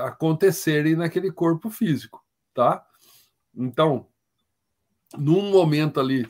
[0.05, 2.85] acontecerem naquele corpo físico, tá?
[3.53, 4.07] Então,
[5.17, 6.27] num momento ali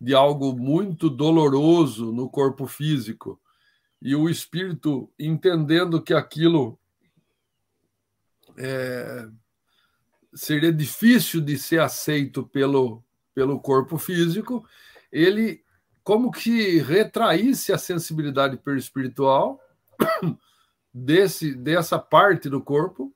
[0.00, 3.40] de algo muito doloroso no corpo físico
[4.00, 6.78] e o espírito entendendo que aquilo
[8.56, 9.28] é,
[10.34, 13.02] seria difícil de ser aceito pelo,
[13.34, 14.66] pelo corpo físico,
[15.10, 15.64] ele
[16.02, 19.60] como que retraísse a sensibilidade perispiritual
[20.94, 23.12] desse, dessa parte do corpo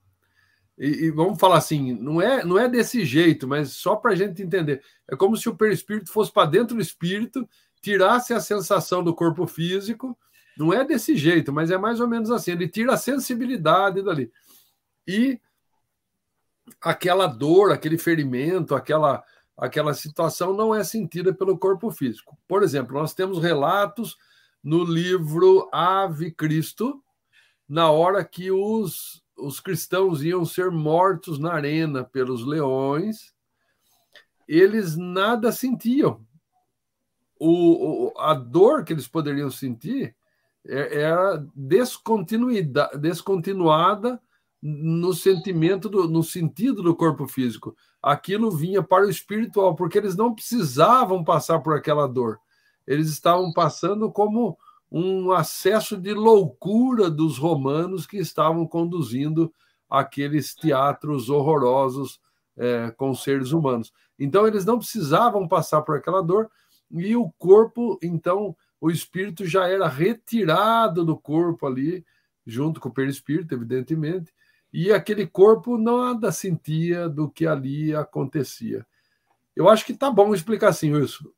[0.81, 4.14] e, e, vamos falar assim, não é, não é desse jeito, mas só para a
[4.14, 4.83] gente entender.
[5.07, 7.47] É como se o perispírito fosse para dentro do espírito,
[7.83, 10.18] tirasse a sensação do corpo físico.
[10.61, 12.53] Não é desse jeito, mas é mais ou menos assim.
[12.53, 14.31] Ele tira a sensibilidade dali.
[15.07, 15.41] E
[16.81, 19.25] aquela dor, aquele ferimento, aquela,
[19.57, 22.39] aquela situação não é sentida pelo corpo físico.
[22.47, 24.17] Por exemplo, nós temos relatos
[24.63, 27.03] no livro Ave Cristo,
[27.69, 33.35] na hora que os os cristãos iam ser mortos na arena pelos leões,
[34.47, 36.25] eles nada sentiam.
[37.39, 40.15] O, o, a dor que eles poderiam sentir
[40.67, 44.21] é, era descontinuada
[44.63, 47.75] no sentimento, do, no sentido do corpo físico.
[48.03, 52.39] Aquilo vinha para o espiritual, porque eles não precisavam passar por aquela dor.
[52.87, 54.59] Eles estavam passando como
[54.91, 59.53] um acesso de loucura dos romanos que estavam conduzindo
[59.89, 62.21] aqueles teatros horrorosos
[62.57, 63.93] é, com seres humanos.
[64.19, 66.51] Então, eles não precisavam passar por aquela dor,
[66.91, 72.05] e o corpo, então, o espírito já era retirado do corpo ali,
[72.47, 74.33] junto com o perispírito, evidentemente,
[74.72, 78.87] e aquele corpo nada sentia do que ali acontecia.
[79.55, 81.33] Eu acho que tá bom explicar assim, isso.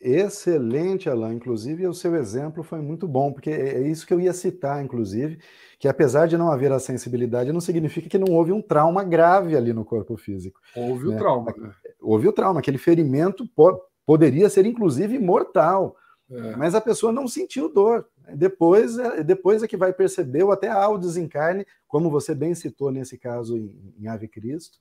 [0.00, 1.34] Excelente, Alain.
[1.34, 4.82] Inclusive, o seu exemplo foi muito bom, porque é, é isso que eu ia citar,
[4.84, 5.38] inclusive,
[5.80, 9.56] que apesar de não haver a sensibilidade, não significa que não houve um trauma grave
[9.56, 10.60] ali no corpo físico.
[10.76, 11.16] Houve né?
[11.16, 11.54] o trauma.
[11.56, 11.72] Né?
[12.00, 15.96] Houve o trauma, aquele ferimento po poderia ser, inclusive, mortal.
[16.30, 16.56] É.
[16.56, 18.06] Mas a pessoa não sentiu dor.
[18.34, 22.90] Depois, é, depois é que vai perceber, ou até ao desencarne, como você bem citou
[22.90, 24.78] nesse caso em, em Ave Cristo,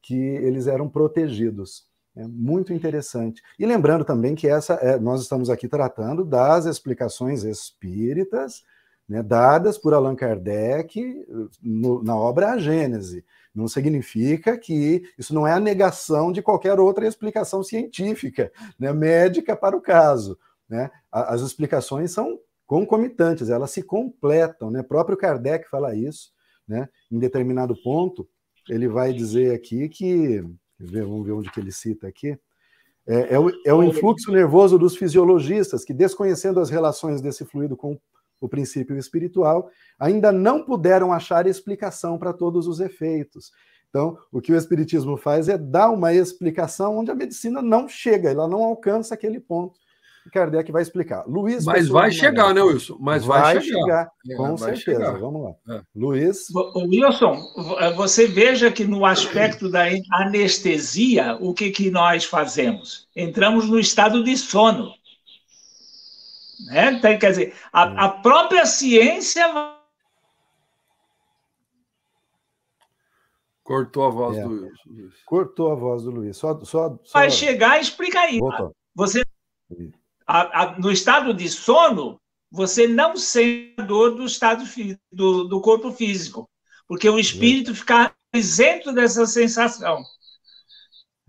[0.00, 1.86] que eles eram protegidos.
[2.16, 3.42] É muito interessante.
[3.58, 8.64] E lembrando também que essa é, nós estamos aqui tratando das explicações espíritas
[9.08, 11.26] né, dadas por Allan Kardec
[11.62, 13.24] no, na obra A Gênese.
[13.54, 19.56] Não significa que isso não é a negação de qualquer outra explicação científica, né, médica
[19.56, 20.38] para o caso.
[20.68, 20.90] Né?
[21.10, 24.70] As explicações são concomitantes, elas se completam.
[24.70, 24.82] Né?
[24.82, 26.30] Próprio Kardec fala isso.
[26.66, 26.88] Né?
[27.10, 28.28] Em determinado ponto,
[28.68, 30.44] ele vai dizer aqui que
[30.78, 32.38] vamos ver onde que ele cita aqui.
[33.06, 37.74] É, é, o, é o influxo nervoso dos fisiologistas que, desconhecendo as relações desse fluido
[37.74, 37.98] com
[38.40, 43.50] o princípio espiritual, ainda não puderam achar explicação para todos os efeitos.
[43.88, 48.30] Então, o que o Espiritismo faz é dar uma explicação onde a medicina não chega,
[48.30, 49.80] ela não alcança aquele ponto.
[50.30, 51.24] Kardec vai explicar.
[51.26, 52.96] Luiz Mas vai chegar, né, Wilson?
[53.00, 53.80] Mas vai, vai chegar.
[53.80, 54.10] chegar.
[54.28, 54.98] É, com certeza.
[54.98, 55.18] Chegar.
[55.18, 55.76] Vamos lá.
[55.76, 55.82] É.
[55.94, 56.46] Luiz.
[56.74, 57.36] Wilson,
[57.96, 63.08] você veja que no aspecto da anestesia, o que, que nós fazemos?
[63.14, 64.92] Entramos no estado de sono.
[66.66, 66.92] Né?
[66.92, 69.46] Então, quer dizer, a, a própria ciência
[73.68, 74.42] Cortou a voz é.
[74.42, 75.22] do Luiz.
[75.26, 76.38] Cortou a voz do Luiz.
[76.38, 77.18] Só, só, só...
[77.18, 78.38] Vai chegar e explica aí.
[78.38, 78.74] Voltou.
[78.94, 79.22] Você
[80.28, 82.20] a, a, no estado de sono,
[82.50, 84.62] você não sente a dor do estado
[85.10, 86.48] do, do corpo físico,
[86.86, 90.04] porque o espírito fica isento dessa sensação.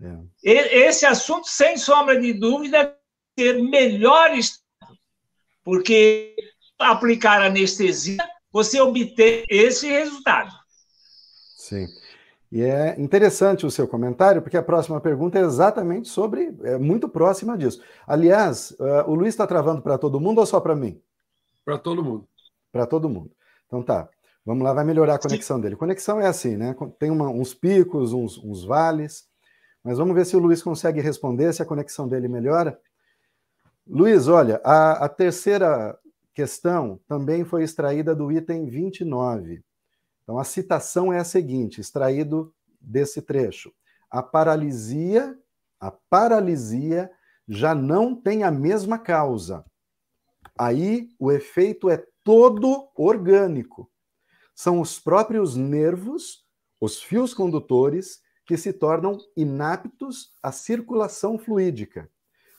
[0.02, 0.86] É.
[0.86, 2.94] Esse assunto, sem sombra de dúvida,
[3.38, 4.98] ser melhor estado,
[5.64, 6.36] porque
[6.78, 8.18] aplicar anestesia,
[8.52, 10.50] você obter esse resultado.
[11.56, 11.86] Sim.
[12.52, 17.08] E é interessante o seu comentário, porque a próxima pergunta é exatamente sobre, é muito
[17.08, 17.80] próxima disso.
[18.04, 21.00] Aliás, uh, o Luiz está travando para todo mundo ou só para mim?
[21.64, 22.26] Para todo mundo.
[22.72, 23.30] Para todo mundo.
[23.66, 24.08] Então tá.
[24.44, 25.62] Vamos lá, vai melhorar a conexão Sim.
[25.62, 25.76] dele.
[25.76, 26.74] Conexão é assim, né?
[26.98, 29.28] Tem uma, uns picos, uns, uns vales.
[29.84, 32.78] Mas vamos ver se o Luiz consegue responder, se a conexão dele melhora.
[33.86, 35.96] Luiz, olha, a, a terceira
[36.34, 39.62] questão também foi extraída do item 29.
[40.30, 43.72] Então, a citação é a seguinte, extraído desse trecho.
[44.08, 45.36] A paralisia,
[45.80, 47.10] a paralisia
[47.48, 49.64] já não tem a mesma causa.
[50.56, 53.90] Aí o efeito é todo orgânico.
[54.54, 56.46] São os próprios nervos,
[56.80, 62.08] os fios condutores, que se tornam inaptos à circulação fluídica.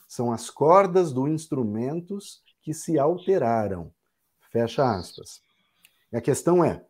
[0.06, 3.90] São as cordas do instrumentos que se alteraram.
[4.50, 5.40] Fecha aspas.
[6.12, 6.84] E a questão é: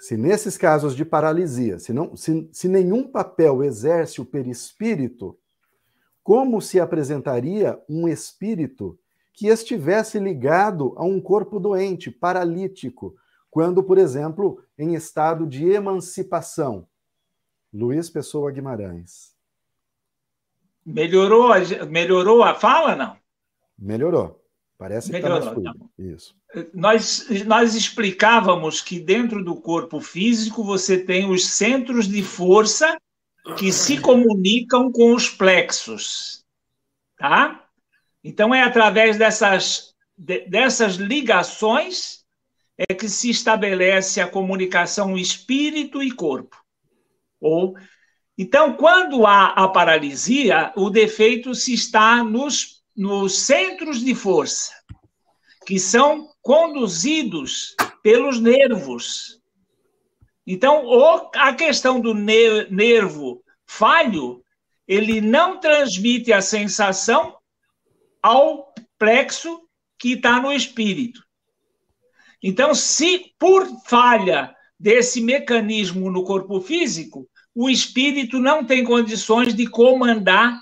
[0.00, 5.38] se nesses casos de paralisia, se, não, se, se nenhum papel exerce o perispírito,
[6.22, 8.98] como se apresentaria um espírito
[9.32, 13.16] que estivesse ligado a um corpo doente, paralítico,
[13.50, 16.86] quando, por exemplo, em estado de emancipação?
[17.72, 19.34] Luiz Pessoa Guimarães.
[20.84, 21.50] Melhorou,
[21.88, 23.16] melhorou a fala, não?
[23.78, 24.42] Melhorou.
[24.78, 25.78] Parece que está mais fluido.
[25.78, 26.37] Tá Isso.
[26.72, 32.96] Nós, nós explicávamos que dentro do corpo físico você tem os centros de força
[33.56, 36.44] que se comunicam com os plexos.
[37.18, 37.64] Tá?
[38.24, 42.24] Então, é através dessas, dessas ligações
[42.76, 46.56] é que se estabelece a comunicação espírito e corpo.
[47.40, 47.76] Ou
[48.36, 54.72] então, quando há a paralisia, o defeito se está nos nos centros de força,
[55.64, 59.38] que são conduzidos pelos nervos.
[60.46, 60.82] Então,
[61.34, 64.42] a questão do nervo falho,
[64.86, 67.36] ele não transmite a sensação
[68.22, 69.60] ao plexo
[69.98, 71.22] que está no espírito.
[72.42, 79.66] Então, se por falha desse mecanismo no corpo físico, o espírito não tem condições de
[79.66, 80.58] comandar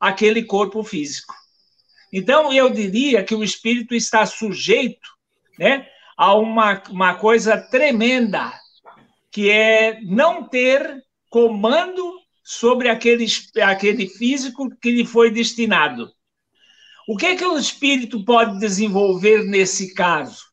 [0.00, 1.34] aquele corpo físico.
[2.10, 5.17] Então, eu diria que o espírito está sujeito
[5.58, 5.86] né,
[6.16, 8.52] a uma, uma coisa tremenda,
[9.30, 13.26] que é não ter comando sobre aquele,
[13.62, 16.10] aquele físico que lhe foi destinado.
[17.06, 20.44] O que, que o espírito pode desenvolver nesse caso?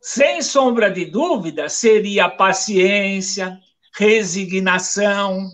[0.00, 3.58] Sem sombra de dúvida, seria paciência,
[3.94, 5.48] resignação,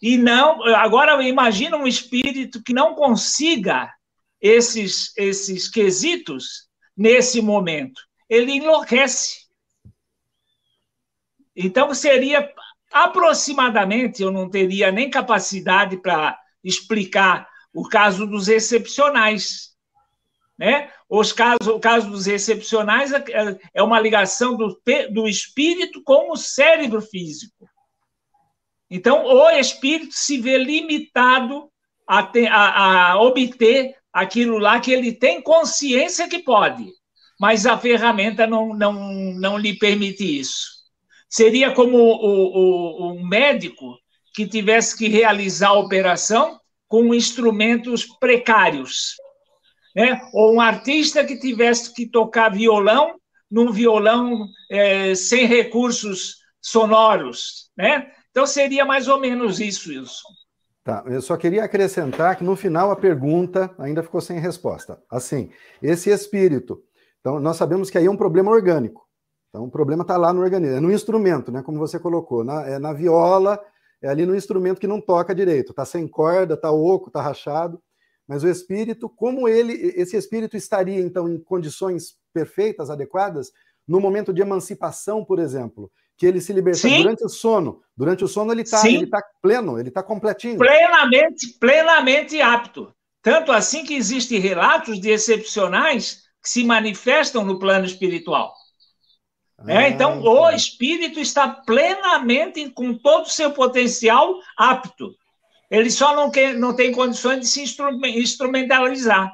[0.00, 0.64] e não.
[0.74, 3.92] Agora, imagina um espírito que não consiga
[4.40, 8.00] esses, esses quesitos nesse momento.
[8.28, 9.46] Ele enlouquece.
[11.54, 12.52] Então, seria
[12.92, 19.72] aproximadamente, eu não teria nem capacidade para explicar o caso dos excepcionais.
[20.58, 20.90] Né?
[21.08, 23.24] Os casos, o caso dos excepcionais é,
[23.74, 24.80] é uma ligação do,
[25.10, 27.68] do espírito com o cérebro físico.
[28.90, 31.70] Então, o espírito se vê limitado
[32.06, 36.86] a, ter, a, a obter aquilo lá que ele tem consciência que pode,
[37.40, 38.92] mas a ferramenta não, não,
[39.34, 40.82] não lhe permite isso.
[41.28, 43.96] Seria como o, o, o médico
[44.34, 49.14] que tivesse que realizar a operação com instrumentos precários,
[49.96, 50.20] né?
[50.32, 53.18] Ou um artista que tivesse que tocar violão
[53.50, 58.10] num violão é, sem recursos sonoros, né?
[58.30, 60.28] Então seria mais ou menos isso, Wilson.
[60.84, 65.00] Tá, eu só queria acrescentar que no final a pergunta ainda ficou sem resposta.
[65.08, 66.82] Assim, esse espírito,
[67.20, 69.06] então nós sabemos que aí é um problema orgânico.
[69.48, 71.62] Então o problema está lá no organismo, é no instrumento, né?
[71.62, 73.60] Como você colocou, na, é na viola,
[74.02, 77.80] é ali no instrumento que não toca direito, está sem corda, está oco, está rachado.
[78.26, 83.52] Mas o espírito, como ele, esse espírito estaria então em condições perfeitas, adequadas,
[83.86, 87.02] no momento de emancipação, por exemplo, que ele se liberta Sim.
[87.02, 87.82] durante o sono.
[87.96, 90.58] Durante o sono ele está ele tá pleno, ele está completinho.
[90.58, 92.92] Plenamente, plenamente apto.
[93.20, 98.52] Tanto assim que existem relatos de excepcionais que se manifestam no plano espiritual.
[99.66, 100.28] É, ah, então, tá.
[100.28, 105.14] o espírito está plenamente, com todo o seu potencial, apto.
[105.70, 109.30] Ele só não, quer, não tem condições de se instrumentalizar.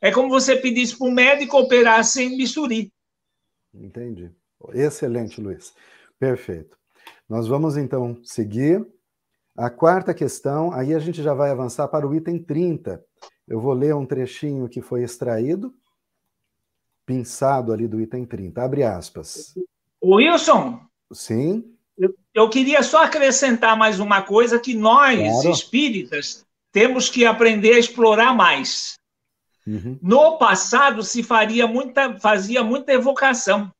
[0.00, 2.90] É como você pedisse para um médico operar sem bisturi.
[3.74, 4.30] Entendi.
[4.72, 5.74] Excelente, Luiz.
[6.20, 6.76] Perfeito.
[7.28, 8.86] Nós vamos então seguir.
[9.56, 13.02] A quarta questão, aí a gente já vai avançar para o item 30.
[13.48, 15.74] Eu vou ler um trechinho que foi extraído
[17.04, 18.62] pinçado ali do item 30.
[18.62, 19.54] Abre aspas.
[20.00, 20.80] Wilson.
[21.12, 21.74] Sim.
[21.98, 25.50] Eu, eu queria só acrescentar mais uma coisa que nós, claro.
[25.50, 28.94] espíritas, temos que aprender a explorar mais.
[29.66, 29.98] Uhum.
[30.00, 33.72] No passado se faria muita, fazia muita evocação.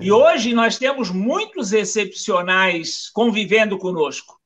[0.00, 4.38] E hoje nós temos muitos excepcionais convivendo conosco.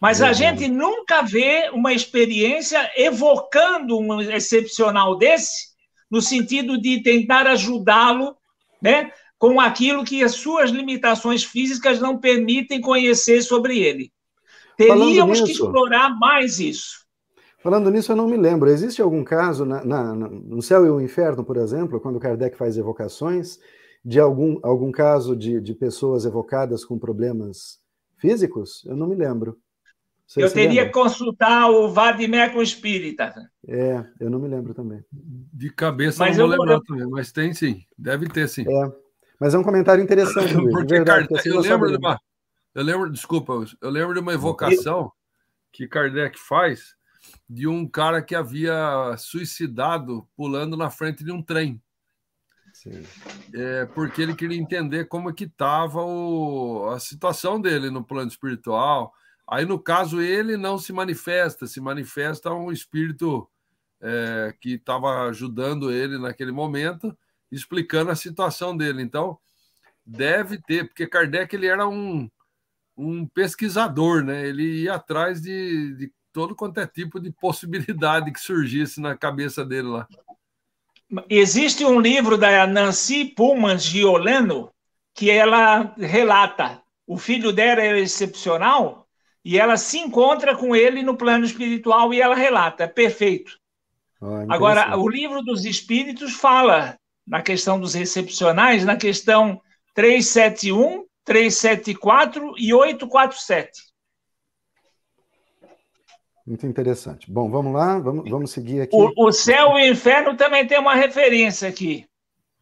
[0.00, 5.68] Mas a gente nunca vê uma experiência evocando um excepcional desse
[6.10, 8.36] no sentido de tentar ajudá-lo,
[8.80, 14.10] né, com aquilo que as suas limitações físicas não permitem conhecer sobre ele.
[14.76, 17.06] Teríamos que explorar mais isso.
[17.60, 18.70] Falando nisso, eu não me lembro.
[18.70, 22.78] Existe algum caso na, na, no Céu e o Inferno, por exemplo, quando Kardec faz
[22.78, 23.58] evocações,
[24.08, 27.78] de algum, algum caso de, de pessoas evocadas com problemas
[28.16, 28.82] físicos?
[28.86, 29.60] Eu não me lembro.
[30.26, 33.34] Você eu teria que consultar o Vadimeco Espírita.
[33.66, 35.04] É, eu não me lembro também.
[35.12, 38.62] De cabeça mas não vou lembrar também, mas tem sim, deve ter sim.
[38.62, 38.92] É,
[39.38, 40.72] mas é um comentário interessante, Luiz.
[40.72, 42.18] Porque, verdade, Kardec, eu lembro de uma,
[42.74, 43.52] eu lembro, desculpa,
[43.82, 45.12] eu lembro de uma evocação
[45.70, 46.94] que Kardec faz
[47.48, 51.82] de um cara que havia suicidado pulando na frente de um trem.
[53.54, 56.00] É, porque ele queria entender como é que estava
[56.94, 59.12] a situação dele no plano espiritual,
[59.50, 63.48] Aí, no caso, ele não se manifesta, se manifesta um espírito
[63.98, 67.16] é, que estava ajudando ele naquele momento,
[67.50, 69.02] explicando a situação dele.
[69.02, 69.38] Então,
[70.04, 72.30] deve ter, porque Kardec ele era um,
[72.94, 74.46] um pesquisador, né?
[74.46, 79.64] Ele ia atrás de, de todo quanto é tipo de possibilidade que surgisse na cabeça
[79.64, 80.06] dele lá.
[81.28, 84.70] Existe um livro da Nancy Pullman Giolano
[85.14, 86.82] que ela relata.
[87.06, 89.06] O filho dela era excepcional
[89.44, 93.58] e ela se encontra com ele no plano espiritual e ela relata, é perfeito.
[94.20, 99.60] Ah, Agora, o livro dos espíritos fala na questão dos excepcionais, na questão
[99.94, 103.87] 371, 374 e 847.
[106.48, 107.30] Muito interessante.
[107.30, 108.96] Bom, vamos lá, vamos, vamos seguir aqui.
[108.96, 112.06] O, o céu e o inferno também tem uma referência aqui.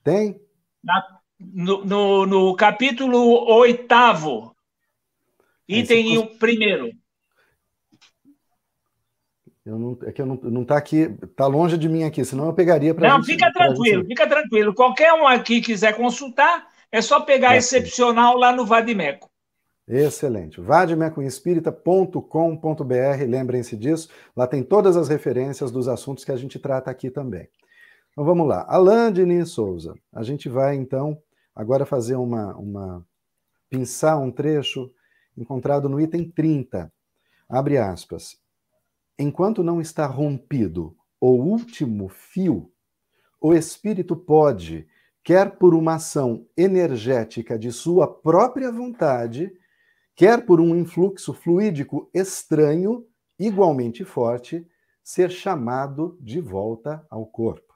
[0.03, 0.41] Tem?
[0.83, 3.17] Na, no, no, no capítulo
[3.49, 4.57] oitavo,
[5.69, 6.91] Item o primeiro.
[9.65, 12.47] Eu não, é que eu não, não tá aqui, tá longe de mim aqui, senão
[12.47, 13.09] eu pegaria para.
[13.09, 14.09] Não, gente, fica tranquilo, gente...
[14.09, 14.75] fica tranquilo.
[14.75, 19.31] Qualquer um aqui quiser consultar, é só pegar é, excepcional lá no Vadimeco.
[19.89, 20.61] Excelente.
[20.61, 24.09] vademecumespírita.com.br, lembrem-se disso.
[24.35, 27.49] Lá tem todas as referências dos assuntos que a gente trata aqui também.
[28.11, 28.67] Então vamos lá.
[28.69, 29.95] Alain Diniz Souza.
[30.13, 31.23] A gente vai então
[31.55, 33.07] agora fazer uma, uma
[33.71, 34.91] pensar um trecho
[35.37, 36.93] encontrado no item 30.
[37.49, 38.37] Abre aspas.
[39.17, 42.73] Enquanto não está rompido o último fio,
[43.41, 44.89] o espírito pode,
[45.23, 49.53] quer por uma ação energética de sua própria vontade,
[50.17, 53.07] quer por um influxo fluídico estranho,
[53.39, 54.67] igualmente forte,
[55.05, 57.75] ser chamado de volta ao corpo.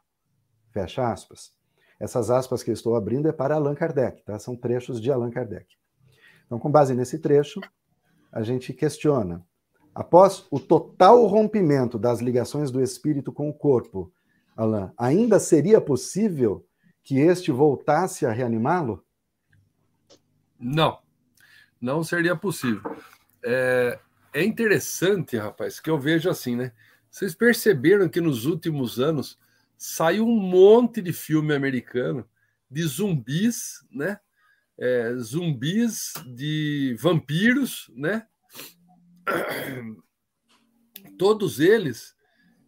[0.72, 1.53] Fecha aspas.
[2.01, 4.38] Essas aspas que eu estou abrindo é para Allan Kardec, tá?
[4.38, 5.66] São trechos de Allan Kardec.
[6.47, 7.61] Então, com base nesse trecho,
[8.32, 9.47] a gente questiona:
[9.95, 14.11] após o total rompimento das ligações do espírito com o corpo,
[14.57, 16.66] Alain, ainda seria possível
[17.03, 19.05] que este voltasse a reanimá-lo?
[20.59, 20.99] Não
[21.81, 22.83] não seria possível.
[23.43, 23.99] É,
[24.33, 26.72] é interessante, rapaz, que eu vejo assim, né?
[27.11, 29.39] Vocês perceberam que nos últimos anos
[29.76, 32.28] saiu um monte de filme americano
[32.70, 34.20] de zumbis, né?
[34.78, 38.26] É, zumbis de vampiros, né?
[41.18, 42.14] Todos eles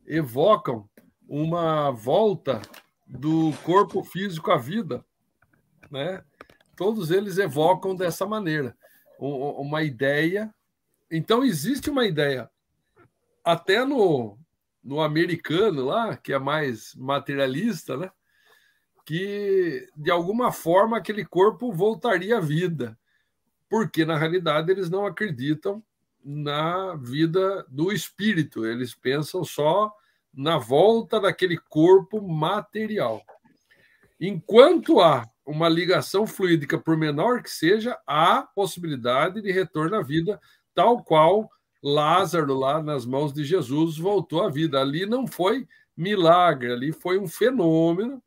[0.06, 0.88] evocam
[1.28, 2.60] uma volta
[3.06, 5.04] do corpo físico à vida,
[5.90, 6.24] né?
[6.76, 8.76] Todos eles evocam dessa maneira
[9.22, 10.52] uma ideia.
[11.10, 12.50] Então, existe uma ideia,
[13.44, 14.38] até no,
[14.82, 18.10] no americano lá, que é mais materialista, né?
[19.04, 22.98] que de alguma forma aquele corpo voltaria à vida,
[23.68, 25.82] porque na realidade eles não acreditam
[26.24, 29.92] na vida do espírito, eles pensam só
[30.32, 33.22] na volta daquele corpo material.
[34.20, 40.40] Enquanto há uma ligação fluídica, por menor que seja, há possibilidade de retorno à vida,
[40.74, 41.50] tal qual
[41.82, 44.80] Lázaro, lá nas mãos de Jesus, voltou à vida.
[44.80, 45.66] Ali não foi
[45.96, 48.22] milagre, ali foi um fenômeno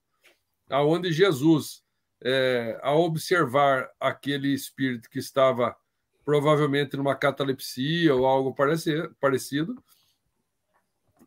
[0.70, 1.84] aonde Jesus,
[2.22, 5.76] é, ao observar aquele espírito que estava
[6.26, 8.56] provavelmente numa catalepsia ou algo
[9.20, 9.82] parecido,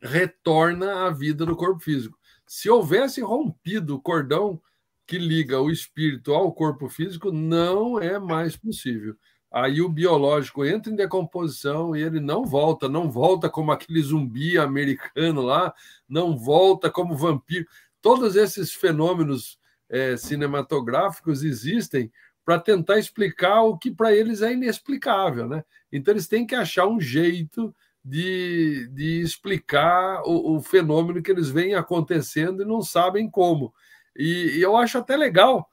[0.03, 2.19] retorna à vida do corpo físico.
[2.47, 4.61] Se houvesse rompido o cordão
[5.09, 9.17] que liga o espírito ao corpo físico não é mais possível.
[9.51, 14.59] Aí o biológico entra em decomposição e ele não volta, não volta como aquele zumbi
[14.59, 15.73] americano lá,
[16.07, 17.67] não volta como vampiro.
[18.03, 22.13] Todos esses fenômenos é, cinematográficos existem
[22.45, 25.65] para tentar explicar o que para eles é inexplicável, né?
[25.91, 31.49] Então eles têm que achar um jeito de, de explicar o, o fenômeno que eles
[31.49, 33.73] veem acontecendo e não sabem como.
[34.19, 35.71] E, e eu acho até legal.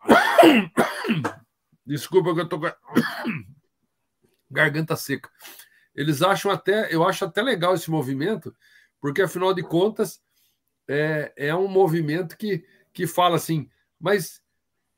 [1.86, 2.66] Desculpa que eu tô com
[4.50, 5.30] garganta seca.
[5.94, 8.54] Eles acham até, eu acho até legal esse movimento,
[9.00, 10.20] porque afinal de contas
[10.88, 14.42] é, é um movimento que, que fala assim, mas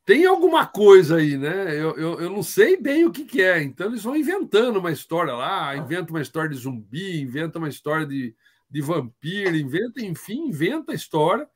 [0.06, 1.74] tem alguma coisa aí, né?
[1.74, 3.62] Eu, eu, eu não sei bem o que, que é.
[3.62, 8.06] Então eles vão inventando uma história lá, inventa uma história de zumbi, inventa uma história
[8.06, 8.34] de,
[8.70, 11.46] de vampiro, inventa, enfim, inventa a história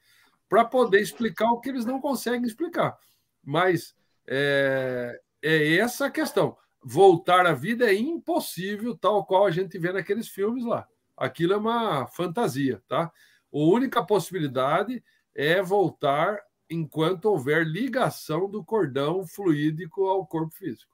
[0.51, 2.99] para poder explicar o que eles não conseguem explicar.
[3.43, 3.95] Mas
[4.27, 6.57] é, é essa a questão.
[6.83, 10.89] Voltar à vida é impossível, tal qual a gente vê naqueles filmes lá.
[11.17, 13.05] Aquilo é uma fantasia, tá?
[13.05, 13.13] A
[13.59, 15.03] única possibilidade
[15.35, 20.91] é voltar enquanto houver ligação do cordão fluídico ao corpo físico.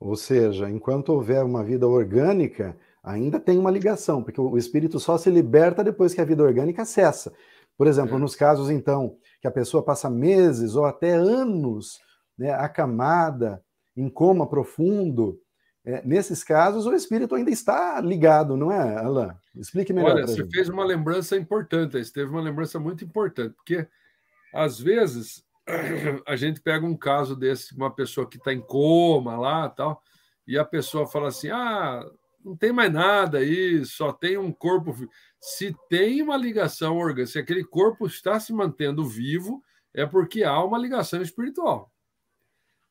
[0.00, 5.18] Ou seja, enquanto houver uma vida orgânica, ainda tem uma ligação, porque o espírito só
[5.18, 7.32] se liberta depois que a vida orgânica cessa.
[7.80, 8.18] Por exemplo, é.
[8.18, 11.98] nos casos, então, que a pessoa passa meses ou até anos
[12.36, 13.64] né, acamada,
[13.96, 15.40] em coma profundo,
[15.82, 19.30] é, nesses casos o espírito ainda está ligado, não é, Alain?
[19.56, 20.10] Explique melhor.
[20.10, 20.54] Olha, você gente.
[20.54, 23.88] fez uma lembrança importante, você teve uma lembrança muito importante, porque
[24.52, 25.42] às vezes
[26.28, 30.02] a gente pega um caso desse, uma pessoa que está em coma lá tal,
[30.46, 32.04] e a pessoa fala assim: ah,
[32.44, 34.94] não tem mais nada aí, só tem um corpo.
[35.40, 39.62] Se tem uma ligação orgânica, se aquele corpo está se mantendo vivo,
[39.94, 41.90] é porque há uma ligação espiritual.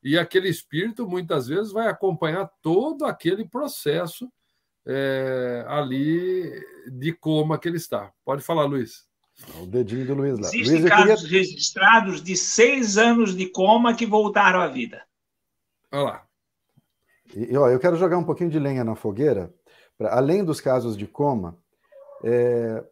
[0.02, 4.30] E aquele espírito, muitas vezes, vai acompanhar todo aquele processo
[4.86, 6.50] é, ali
[6.90, 8.12] de coma que ele está.
[8.24, 9.06] Pode falar, Luiz.
[9.60, 10.48] O dedinho do Luiz lá.
[10.48, 11.38] Existem Luiz, casos queria...
[11.38, 15.02] registrados de seis anos de coma que voltaram à vida.
[15.92, 16.29] Olha lá.
[17.34, 19.52] E, ó, eu quero jogar um pouquinho de lenha na fogueira.
[19.96, 21.56] Pra, além dos casos de coma,
[22.24, 22.82] é,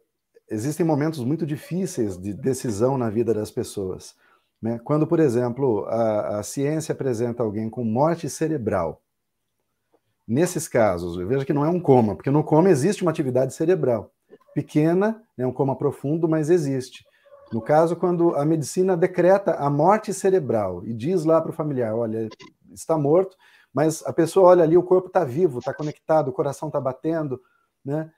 [0.49, 4.15] existem momentos muito difíceis de decisão na vida das pessoas.
[4.61, 4.79] Né?
[4.83, 9.01] Quando, por exemplo, a, a ciência apresenta alguém com morte cerebral,
[10.27, 14.11] nesses casos, veja que não é um coma, porque no coma existe uma atividade cerebral.
[14.53, 17.03] Pequena, é né, um coma profundo, mas existe.
[17.51, 21.95] No caso, quando a medicina decreta a morte cerebral e diz lá para o familiar:
[21.95, 22.29] olha,
[22.71, 23.35] está morto,
[23.73, 27.41] mas a pessoa olha ali, o corpo está vivo, está conectado, o coração está batendo,
[27.83, 28.11] né?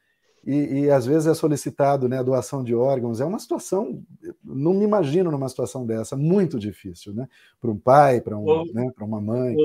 [0.46, 3.22] E, e, às vezes é solicitado né, a doação de órgãos.
[3.22, 4.04] É uma situação,
[4.44, 7.28] não me imagino numa situação dessa, muito difícil, né?
[7.60, 9.56] Para um pai, para um, né, uma mãe.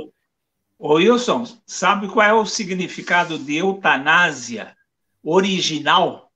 [0.79, 4.77] Ô, Wilson, sabe qual é o significado de eutanásia
[5.23, 6.31] original?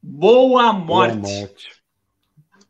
[0.00, 1.18] Boa morte.
[1.18, 1.82] Boa morte.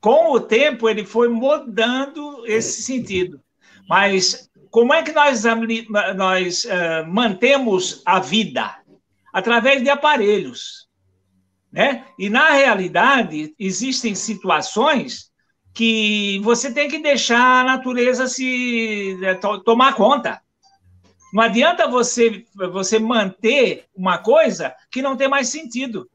[0.00, 3.38] Com o tempo, ele foi mudando esse sentido.
[3.86, 5.42] Mas como é que nós,
[6.16, 8.76] nós uh, mantemos a vida?
[9.32, 10.88] Através de aparelhos.
[11.72, 12.04] Né?
[12.18, 15.30] E, na realidade, existem situações
[15.72, 20.40] que você tem que deixar a natureza se eh, to, tomar conta.
[21.32, 26.10] Não adianta você, você manter uma coisa que não tem mais sentido.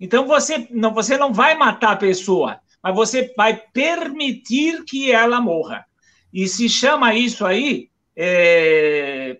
[0.00, 5.40] Então, você não, você não vai matar a pessoa, mas você vai permitir que ela
[5.40, 5.86] morra.
[6.34, 7.88] E se chama isso aí.
[8.16, 9.38] É...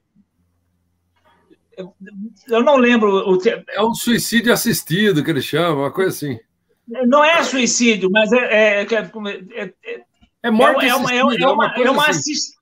[2.46, 3.28] Eu não lembro.
[3.28, 3.38] O...
[3.68, 6.38] É um suicídio assistido que eles chamam, uma coisa assim.
[6.86, 8.82] Não é suicídio, mas é.
[8.82, 10.04] É, é, é,
[10.44, 12.54] é morte é, uma, é, uma, é uma, é uma assist...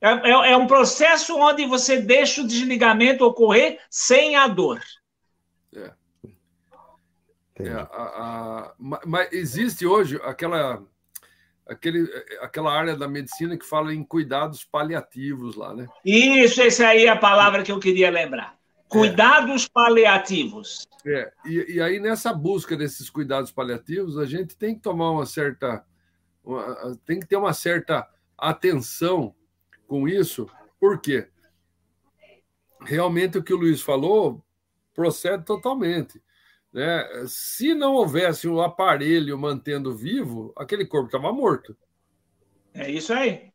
[0.00, 4.80] É, é, é, um processo onde você deixa o desligamento ocorrer sem a dor.
[5.74, 5.92] É.
[7.58, 10.82] É, a, a, mas existe hoje aquela,
[11.66, 12.08] aquele,
[12.40, 15.86] aquela área da medicina que fala em cuidados paliativos lá, né?
[16.04, 18.56] Isso, essa aí é a palavra que eu queria lembrar.
[18.88, 19.68] Cuidados é.
[19.72, 20.86] paliativos.
[21.04, 25.26] É, e, e, aí nessa busca desses cuidados paliativos, a gente tem que tomar uma
[25.26, 25.84] certa.
[26.44, 28.08] Uma, tem que ter uma certa
[28.38, 29.34] atenção
[29.88, 30.48] com isso,
[30.78, 31.28] por quê?
[32.82, 34.44] Realmente o que o Luiz falou
[34.94, 36.22] procede totalmente.
[36.76, 37.08] Né?
[37.26, 41.74] Se não houvesse o um aparelho mantendo vivo, aquele corpo estava morto.
[42.74, 43.50] É isso aí.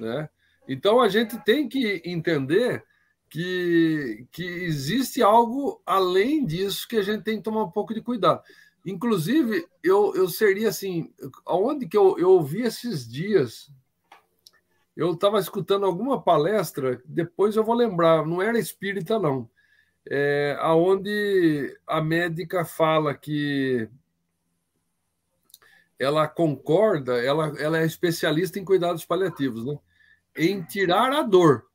[0.00, 0.30] Né?
[0.66, 2.82] Então a gente tem que entender
[3.28, 8.00] que, que existe algo além disso que a gente tem que tomar um pouco de
[8.00, 8.42] cuidado.
[8.86, 11.12] Inclusive, eu, eu seria assim,
[11.44, 13.70] aonde que eu, eu ouvi esses dias,
[14.96, 19.50] eu estava escutando alguma palestra, depois eu vou lembrar, não era espírita, não
[20.10, 23.88] é, aonde a médica fala que
[25.98, 29.78] ela concorda, ela, ela é especialista em cuidados paliativos, né?
[30.36, 31.66] Em tirar a dor,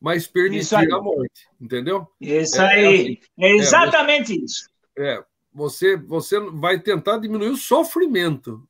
[0.00, 2.06] mas permitir a morte, entendeu?
[2.20, 4.70] Isso é, aí, é, assim, é exatamente é, você, isso.
[4.96, 8.66] É, você, você vai tentar diminuir o sofrimento.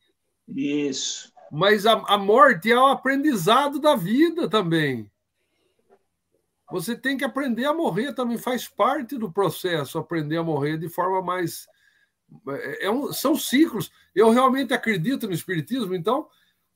[0.49, 1.33] Isso.
[1.53, 5.09] Mas a, a morte é o aprendizado da vida também.
[6.75, 10.89] Você tem que aprender a morrer também, faz parte do processo aprender a morrer de
[10.89, 11.68] forma mais.
[12.49, 13.93] É, é um, são ciclos.
[14.12, 16.27] Eu realmente acredito no Espiritismo, então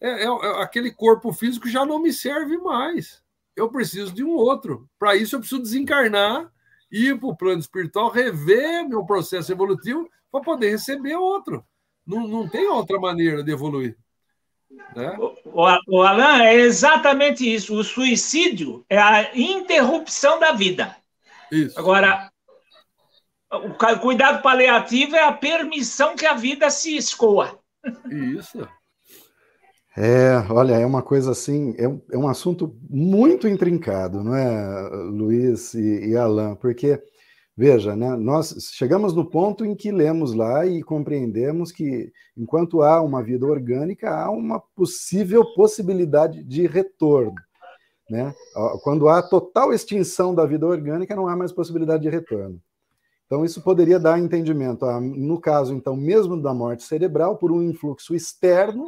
[0.01, 3.21] é, é, é, aquele corpo físico já não me serve mais.
[3.57, 4.89] Eu preciso de um outro.
[5.01, 6.49] Para isso, eu preciso desencarnar,
[6.93, 11.67] ir para o plano espiritual, rever meu processo evolutivo para poder receber outro.
[12.07, 13.99] Não, não tem outra maneira de evoluir.
[14.95, 15.17] Né?
[15.19, 17.75] O, o Alan, é exatamente isso.
[17.75, 20.97] O suicídio é a interrupção da vida.
[21.51, 21.79] Isso.
[21.79, 22.31] Agora,
[23.51, 27.59] o cuidado paliativo é a permissão que a vida se escoa.
[28.11, 28.69] Isso.
[29.97, 34.89] É, olha, é uma coisa assim, é um, é um assunto muito intrincado, não é,
[35.11, 36.55] Luiz e, e Alain?
[36.55, 37.03] Porque
[37.59, 43.03] Veja, né, nós chegamos no ponto em que lemos lá e compreendemos que, enquanto há
[43.03, 47.35] uma vida orgânica, há uma possível possibilidade de retorno.
[48.09, 48.33] Né?
[48.85, 52.63] Quando há total extinção da vida orgânica, não há mais possibilidade de retorno.
[53.27, 57.61] Então, isso poderia dar entendimento, a, no caso, então, mesmo da morte cerebral, por um
[57.61, 58.87] influxo externo,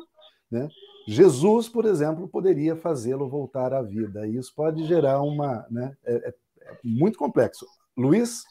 [0.49, 0.69] né?
[1.09, 4.29] Jesus, por exemplo, poderia fazê-lo voltar à vida.
[4.29, 5.67] E isso pode gerar uma.
[5.69, 7.67] Né, é, é, é muito complexo.
[7.97, 8.45] Luiz?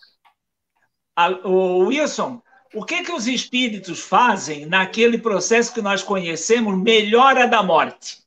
[1.44, 2.42] O Wilson,
[2.74, 8.20] o que, que os espíritos fazem naquele processo que nós conhecemos, melhora da morte?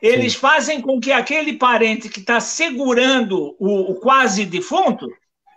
[0.00, 0.38] Eles Sim.
[0.38, 5.08] fazem com que aquele parente que está segurando o, o, quase defunto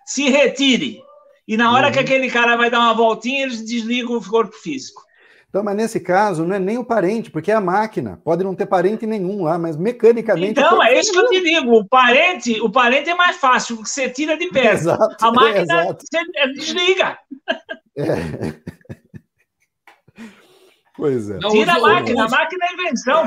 [0.05, 1.03] se retire.
[1.47, 1.93] E na hora uhum.
[1.93, 5.03] que aquele cara vai dar uma voltinha, eles desligam o corpo físico.
[5.49, 8.21] Então, mas nesse caso, não é nem o parente, porque é a máquina.
[8.23, 10.59] Pode não ter parente nenhum lá, mas mecanicamente.
[10.59, 11.71] Então, é isso que eu te digo.
[11.73, 14.73] O parente, o parente é mais fácil, porque você tira de perto.
[14.73, 17.17] Exato, a máquina é, você desliga.
[17.97, 18.13] É.
[20.95, 21.39] Pois é.
[21.39, 23.23] Não, Tira a máquina, a máquina é invenção.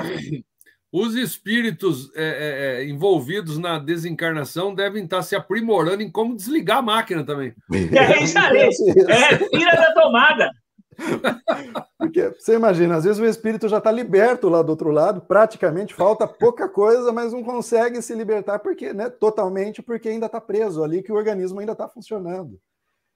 [0.92, 6.78] Os espíritos é, é, é, envolvidos na desencarnação devem estar se aprimorando em como desligar
[6.78, 7.54] a máquina também.
[7.72, 8.68] É isso aí.
[9.08, 10.50] É, tira da tomada.
[11.98, 15.94] Porque você imagina, às vezes o espírito já está liberto lá do outro lado, praticamente
[15.94, 20.82] falta pouca coisa, mas não consegue se libertar porque, né, totalmente porque ainda está preso
[20.82, 22.60] ali, que o organismo ainda está funcionando.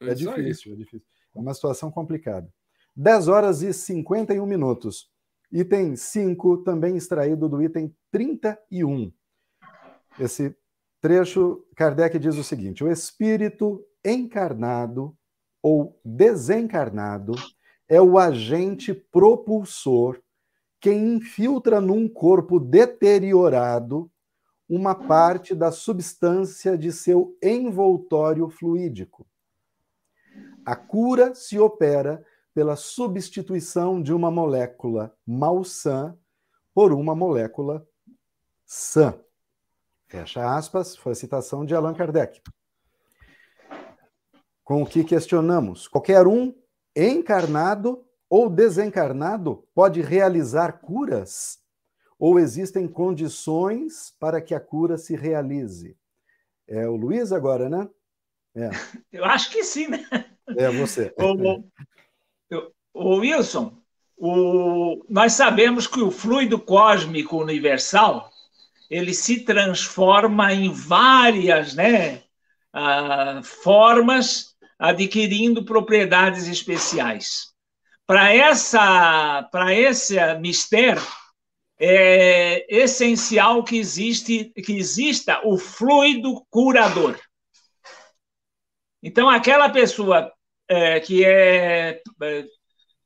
[0.00, 1.06] É, é difícil, é difícil.
[1.34, 2.48] É uma situação complicada.
[2.94, 5.10] 10 horas e 51 minutos.
[5.52, 9.12] Item 5, também extraído do item 31.
[10.18, 10.56] Esse
[11.00, 15.16] trecho, Kardec diz o seguinte: o espírito encarnado
[15.62, 17.34] ou desencarnado
[17.89, 20.20] é o agente propulsor
[20.80, 24.11] que infiltra num corpo deteriorado
[24.68, 29.26] uma parte da substância de seu envoltório fluídico.
[30.64, 36.16] A cura se opera pela substituição de uma molécula malsã
[36.74, 37.87] por uma molécula
[38.64, 39.18] sã.
[40.09, 42.41] Fecha aspas, foi a citação de Allan Kardec.
[44.64, 45.87] Com o que questionamos?
[45.87, 46.53] Qualquer um,
[46.97, 51.59] encarnado ou desencarnado, pode realizar curas?
[52.18, 55.97] Ou existem condições para que a cura se realize?
[56.66, 57.88] É o Luiz agora, né?
[58.55, 58.70] É.
[59.12, 60.07] Eu acho que sim, né?
[60.57, 61.14] É você.
[62.94, 63.76] O, o Wilson,
[64.16, 68.30] o, nós sabemos que o fluido cósmico universal
[68.88, 72.22] ele se transforma em várias né,
[72.74, 77.54] uh, formas, adquirindo propriedades especiais.
[78.06, 81.02] Para essa, para esse mistério
[81.78, 87.18] é essencial que existe, que exista o fluido curador.
[89.02, 90.32] Então, aquela pessoa
[90.68, 92.44] é, que é, é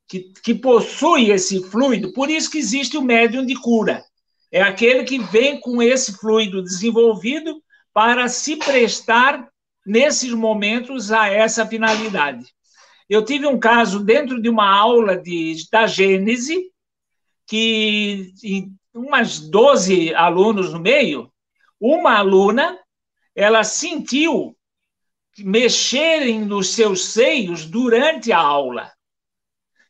[0.07, 4.05] que, que possui esse fluido, por isso que existe o médium de cura.
[4.51, 7.63] É aquele que vem com esse fluido desenvolvido
[7.93, 9.49] para se prestar
[9.91, 12.55] nesses momentos a essa finalidade.
[13.09, 16.71] Eu tive um caso dentro de uma aula de, da Gênese,
[17.45, 18.33] que
[18.95, 21.29] umas 12 alunos no meio,
[21.81, 22.79] uma aluna,
[23.35, 24.57] ela sentiu
[25.39, 28.93] mexerem nos seus seios durante a aula.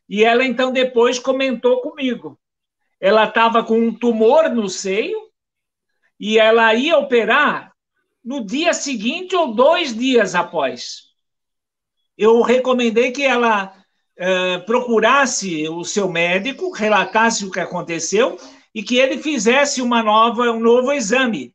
[0.09, 2.39] E ela então depois comentou comigo.
[2.99, 5.29] Ela estava com um tumor no seio
[6.19, 7.70] e ela ia operar
[8.23, 11.09] no dia seguinte ou dois dias após.
[12.17, 13.73] Eu recomendei que ela
[14.19, 18.37] uh, procurasse o seu médico, relatasse o que aconteceu
[18.73, 21.53] e que ele fizesse uma nova, um novo exame.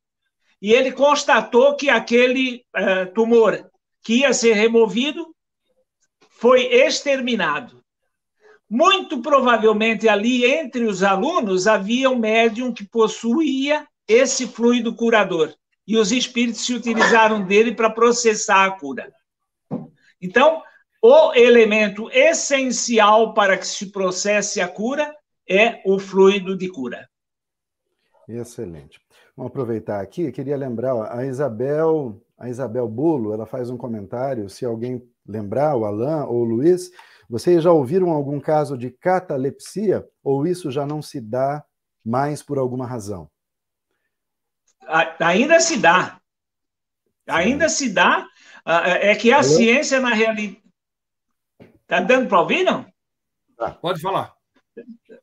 [0.61, 3.71] E ele constatou que aquele uh, tumor
[4.03, 5.35] que ia ser removido
[6.31, 7.83] foi exterminado.
[8.69, 15.55] Muito provavelmente ali entre os alunos havia um médium que possuía esse fluido curador
[15.87, 19.13] e os espíritos se utilizaram dele para processar a cura.
[20.21, 20.63] Então,
[21.03, 25.15] o elemento essencial para que se processe a cura
[25.49, 27.09] é o fluido de cura.
[28.29, 29.01] Excelente.
[29.37, 34.65] Vamos aproveitar aqui, queria lembrar, a Isabel, a Isabel Bulo, ela faz um comentário, se
[34.65, 36.91] alguém lembrar, o Alain ou o Luiz,
[37.29, 41.65] vocês já ouviram algum caso de catalepsia ou isso já não se dá
[42.05, 43.29] mais por alguma razão?
[45.21, 46.21] Ainda se dá.
[47.29, 48.27] Ainda se dá.
[49.01, 50.63] É que a ciência, na realidade.
[51.83, 52.85] Está dando para ouvir, não?
[53.57, 53.71] Tá.
[53.71, 54.35] Pode falar.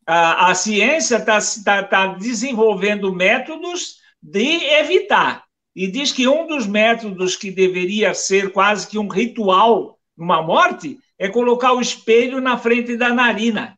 [0.05, 5.43] A, a ciência está tá, tá desenvolvendo métodos de evitar.
[5.75, 10.99] E diz que um dos métodos que deveria ser quase que um ritual numa morte
[11.17, 13.77] é colocar o espelho na frente da narina.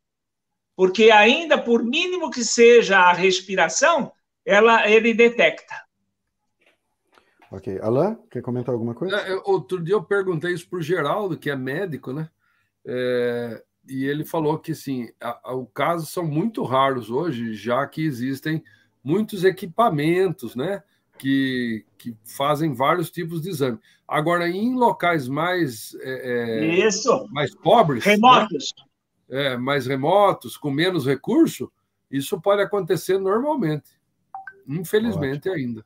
[0.75, 4.11] Porque ainda, por mínimo que seja a respiração,
[4.45, 5.75] ela, ele detecta.
[7.51, 7.79] Ok.
[7.81, 9.15] Alain, quer comentar alguma coisa?
[9.17, 12.29] É, outro dia eu perguntei isso para o Geraldo, que é médico, né?
[12.85, 15.09] É, e ele falou que, sim,
[15.45, 18.63] o caso são muito raros hoje, já que existem
[19.03, 20.83] muitos equipamentos, né?
[21.17, 23.79] que, que fazem vários tipos de exame.
[24.07, 27.27] Agora, em locais mais, é, é isso.
[27.31, 28.73] mais pobres, remotos,
[29.29, 29.53] né?
[29.53, 31.71] é, mais remotos, com menos recurso,
[32.09, 33.89] isso pode acontecer normalmente.
[34.67, 35.55] Infelizmente Ótimo.
[35.55, 35.85] ainda.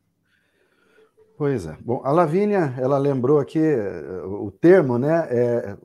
[1.37, 1.77] Pois é.
[1.81, 5.27] Bom, a Lavínia, ela lembrou aqui eh, o termo, né?
[5.29, 5.77] É,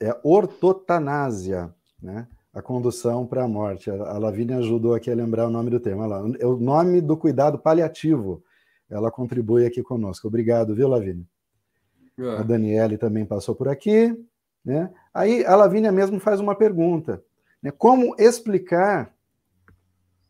[0.00, 2.26] é ortotanásia, né?
[2.52, 3.90] a condução para a morte.
[3.90, 6.04] A Lavínia ajudou aqui a lembrar o nome do termo.
[6.38, 8.42] É o nome do cuidado paliativo
[8.92, 10.28] ela contribui aqui conosco.
[10.28, 11.26] Obrigado, viu, Lavínia?
[12.18, 12.36] É.
[12.36, 14.14] A Daniele também passou por aqui.
[14.62, 14.92] Né?
[15.14, 17.24] Aí a Lavínia mesmo faz uma pergunta.
[17.62, 17.70] Né?
[17.70, 19.14] Como explicar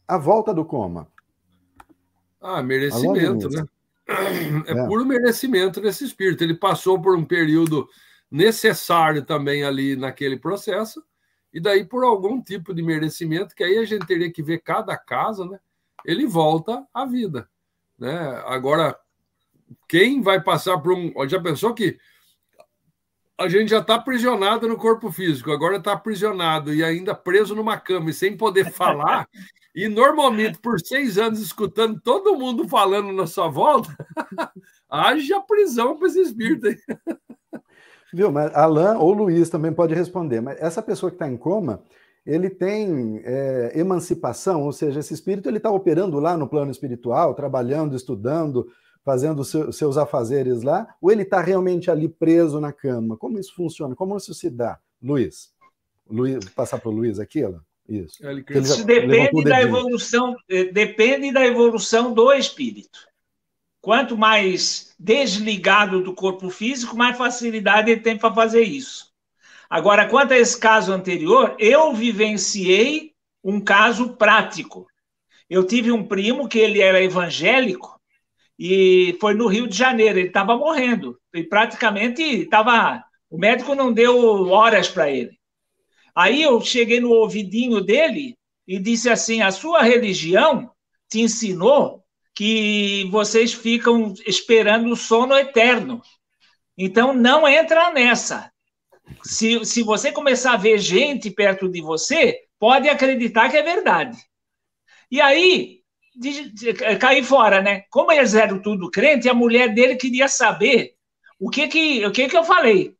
[0.07, 1.09] a volta do coma?
[2.43, 3.64] Ah, merecimento, né?
[4.66, 6.43] É, é puro merecimento desse espírito.
[6.43, 7.89] Ele passou por um período
[8.31, 11.02] necessário também ali naquele processo,
[11.52, 14.97] e daí por algum tipo de merecimento, que aí a gente teria que ver cada
[14.98, 15.59] caso, né?
[16.05, 17.48] Ele volta à vida.
[17.97, 18.43] Né?
[18.47, 18.98] Agora,
[19.89, 21.12] quem vai passar por um.
[21.28, 21.98] Já pensou que
[23.39, 27.78] a gente já está aprisionado no corpo físico, agora está aprisionado e ainda preso numa
[27.78, 29.28] cama e sem poder falar,
[29.74, 33.94] e normalmente por seis anos escutando todo mundo falando na sua volta,
[34.89, 36.77] haja prisão para esse espírito aí.
[38.12, 41.82] Viu, mas Alain ou Luiz também pode responder, mas essa pessoa que está em coma,
[42.27, 47.35] ele tem é, emancipação, ou seja, esse espírito ele está operando lá no plano espiritual,
[47.35, 48.69] trabalhando, estudando,
[49.03, 53.16] fazendo seu, seus afazeres lá, ou ele está realmente ali preso na cama?
[53.16, 53.97] Como isso funciona?
[53.97, 54.78] Como isso se dá?
[55.03, 55.51] Luiz,
[56.09, 57.61] Luiz passar para o Luiz aquilo?
[57.89, 58.19] Isso.
[58.51, 63.01] Isso depende da evolução, eh, depende da evolução do espírito.
[63.81, 69.13] Quanto mais desligado do corpo físico, mais facilidade ele tem para fazer isso.
[69.69, 74.87] Agora, quanto a esse caso anterior, eu vivenciei um caso prático.
[75.51, 78.01] Eu tive um primo que ele era evangélico
[78.59, 80.19] e foi no Rio de Janeiro.
[80.19, 83.03] Ele estava morrendo e praticamente estava.
[83.29, 85.37] O médico não deu horas para ele.
[86.14, 88.36] Aí eu cheguei no ouvidinho dele
[88.66, 90.70] e disse assim: a sua religião
[91.09, 92.02] te ensinou
[92.34, 96.01] que vocês ficam esperando o sono eterno.
[96.76, 98.51] Então não entra nessa.
[99.22, 104.18] Se, se você começar a ver gente perto de você, pode acreditar que é verdade.
[105.10, 105.82] E aí
[106.14, 107.84] de, de, de, cair fora, né?
[107.90, 110.94] Como eles eram tudo crente, a mulher dele queria saber
[111.39, 112.94] o que que, o que que eu falei.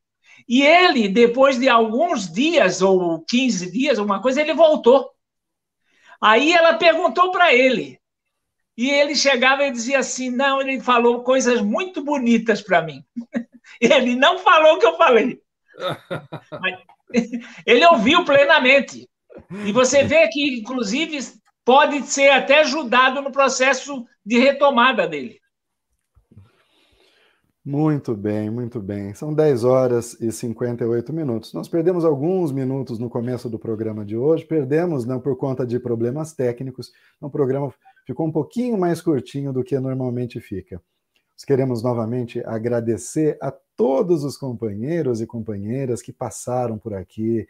[0.49, 5.11] E ele, depois de alguns dias, ou 15 dias, uma coisa, ele voltou.
[6.21, 8.01] Aí ela perguntou para ele.
[8.77, 13.05] E ele chegava e dizia assim: Não, ele falou coisas muito bonitas para mim.
[13.81, 15.41] ele não falou o que eu falei.
[17.67, 19.09] Ele ouviu plenamente.
[19.67, 21.19] E você vê que, inclusive,
[21.65, 25.42] pode ser até ajudado no processo de retomada dele.
[27.65, 29.15] Muito bem, muito bem.
[29.15, 31.53] São 10 horas e 58 minutos.
[31.53, 35.79] Nós perdemos alguns minutos no começo do programa de hoje, perdemos não por conta de
[35.79, 36.91] problemas técnicos,
[37.21, 37.73] o programa
[38.05, 40.83] ficou um pouquinho mais curtinho do que normalmente fica.
[41.37, 47.47] Nós queremos novamente agradecer a todos os companheiros e companheiras que passaram por aqui,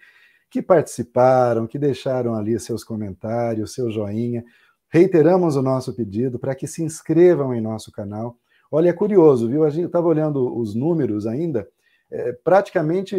[0.51, 4.44] que participaram, que deixaram ali seus comentários, seu joinha.
[4.90, 8.36] Reiteramos o nosso pedido para que se inscrevam em nosso canal.
[8.74, 9.65] Olha, é curioso, viu?
[9.65, 11.69] A gente estava olhando os números ainda.
[12.11, 13.16] É, praticamente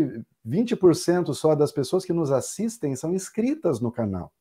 [0.48, 4.34] 20% só das pessoas que nos assistem são inscritas no canal.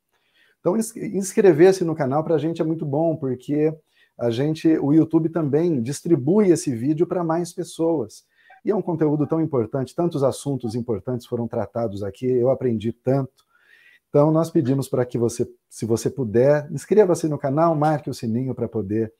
[0.58, 3.76] Então, inscrever-se no canal para a gente é muito bom, porque
[4.18, 8.24] a gente, o YouTube também distribui esse vídeo para mais pessoas.
[8.64, 13.44] E é um conteúdo tão importante, tantos assuntos importantes foram tratados aqui, eu aprendi tanto.
[14.08, 18.54] Então, nós pedimos para que você, se você puder, inscreva-se no canal, marque o sininho
[18.54, 19.12] para poder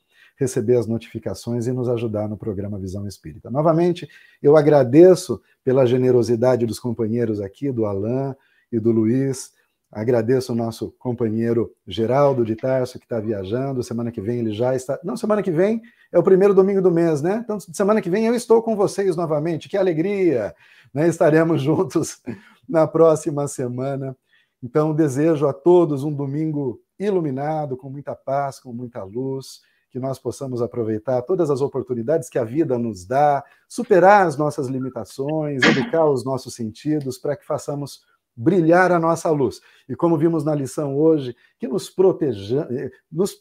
[0.43, 3.51] receber as notificações e nos ajudar no programa Visão Espírita.
[3.51, 4.09] Novamente,
[4.43, 8.35] eu agradeço pela generosidade dos companheiros aqui, do Alain
[8.71, 9.53] e do Luiz.
[9.91, 13.83] Agradeço o nosso companheiro Geraldo de Tarso, que está viajando.
[13.83, 14.99] Semana que vem ele já está.
[15.05, 17.41] Não, semana que vem é o primeiro domingo do mês, né?
[17.45, 19.69] Então, semana que vem eu estou com vocês novamente.
[19.69, 20.55] Que alegria!
[20.93, 21.09] Né?
[21.09, 22.21] Estaremos juntos
[22.69, 24.17] na próxima semana.
[24.63, 29.61] Então, desejo a todos um domingo iluminado, com muita paz, com muita luz,
[29.93, 34.67] que nós possamos aproveitar todas as oportunidades que a vida nos dá, superar as nossas
[34.67, 38.01] limitações, educar os nossos sentidos para que façamos
[38.35, 39.61] brilhar a nossa luz.
[39.87, 43.37] E como vimos na lição hoje, que nos proteja, eh, nos,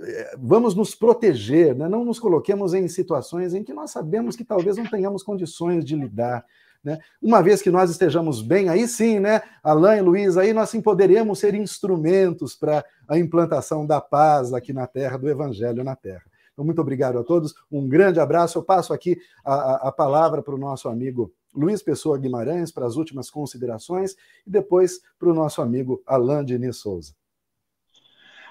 [0.00, 1.88] eh, vamos nos proteger, né?
[1.88, 5.96] não nos coloquemos em situações em que nós sabemos que talvez não tenhamos condições de
[5.96, 6.46] lidar.
[6.82, 6.98] Né?
[7.20, 10.80] Uma vez que nós estejamos bem, aí sim, né, Alain e Luiz, aí nós sim
[10.80, 16.24] poderemos ser instrumentos para a implantação da paz aqui na Terra, do Evangelho na Terra.
[16.52, 18.58] Então, muito obrigado a todos, um grande abraço.
[18.58, 22.96] Eu passo aqui a, a palavra para o nosso amigo Luiz Pessoa Guimarães para as
[22.96, 27.14] últimas considerações e depois para o nosso amigo Alain Diniz Souza.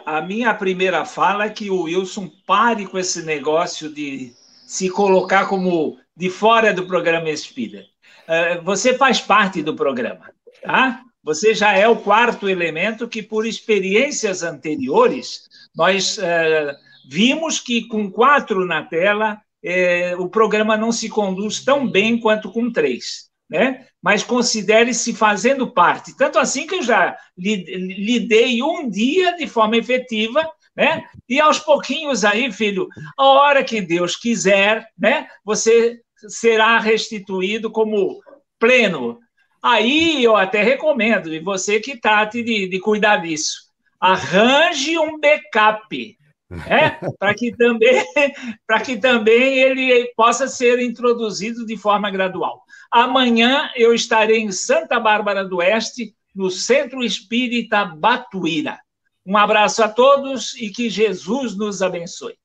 [0.05, 4.33] A minha primeira fala é que o Wilson pare com esse negócio de
[4.65, 7.90] se colocar como de fora do programa Espírita.
[8.27, 10.31] É, você faz parte do programa,
[10.61, 11.01] tá?
[11.23, 16.75] Você já é o quarto elemento que, por experiências anteriores, nós é,
[17.07, 22.51] vimos que com quatro na tela é, o programa não se conduz tão bem quanto
[22.51, 23.29] com três.
[23.49, 23.85] né?
[24.01, 26.15] mas considere-se fazendo parte.
[26.17, 31.03] Tanto assim que eu já lhe, dei um dia de forma efetiva, né?
[31.29, 32.87] E aos pouquinhos aí, filho,
[33.17, 35.27] a hora que Deus quiser, né?
[35.45, 38.21] Você será restituído como
[38.59, 39.19] pleno.
[39.61, 46.17] Aí eu até recomendo, e você que trate de, de cuidar disso, arranje um backup,
[46.67, 48.03] é, para que também
[48.67, 52.63] para que também ele possa ser introduzido de forma gradual.
[52.91, 58.79] Amanhã eu estarei em Santa Bárbara do Oeste, no Centro Espírita Batuíra.
[59.25, 62.40] Um abraço a todos e que Jesus nos abençoe.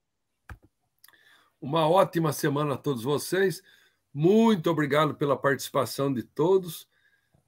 [1.60, 3.62] Uma ótima semana a todos vocês.
[4.12, 6.88] Muito obrigado pela participação de todos.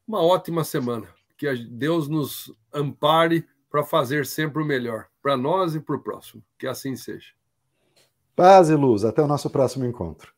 [0.06, 1.06] Uma ótima semana.
[1.36, 6.42] Que Deus nos ampare para fazer sempre o melhor, para nós e para o próximo.
[6.58, 7.32] Que assim seja.
[8.34, 9.04] Paz e luz.
[9.04, 10.37] Até o nosso próximo encontro.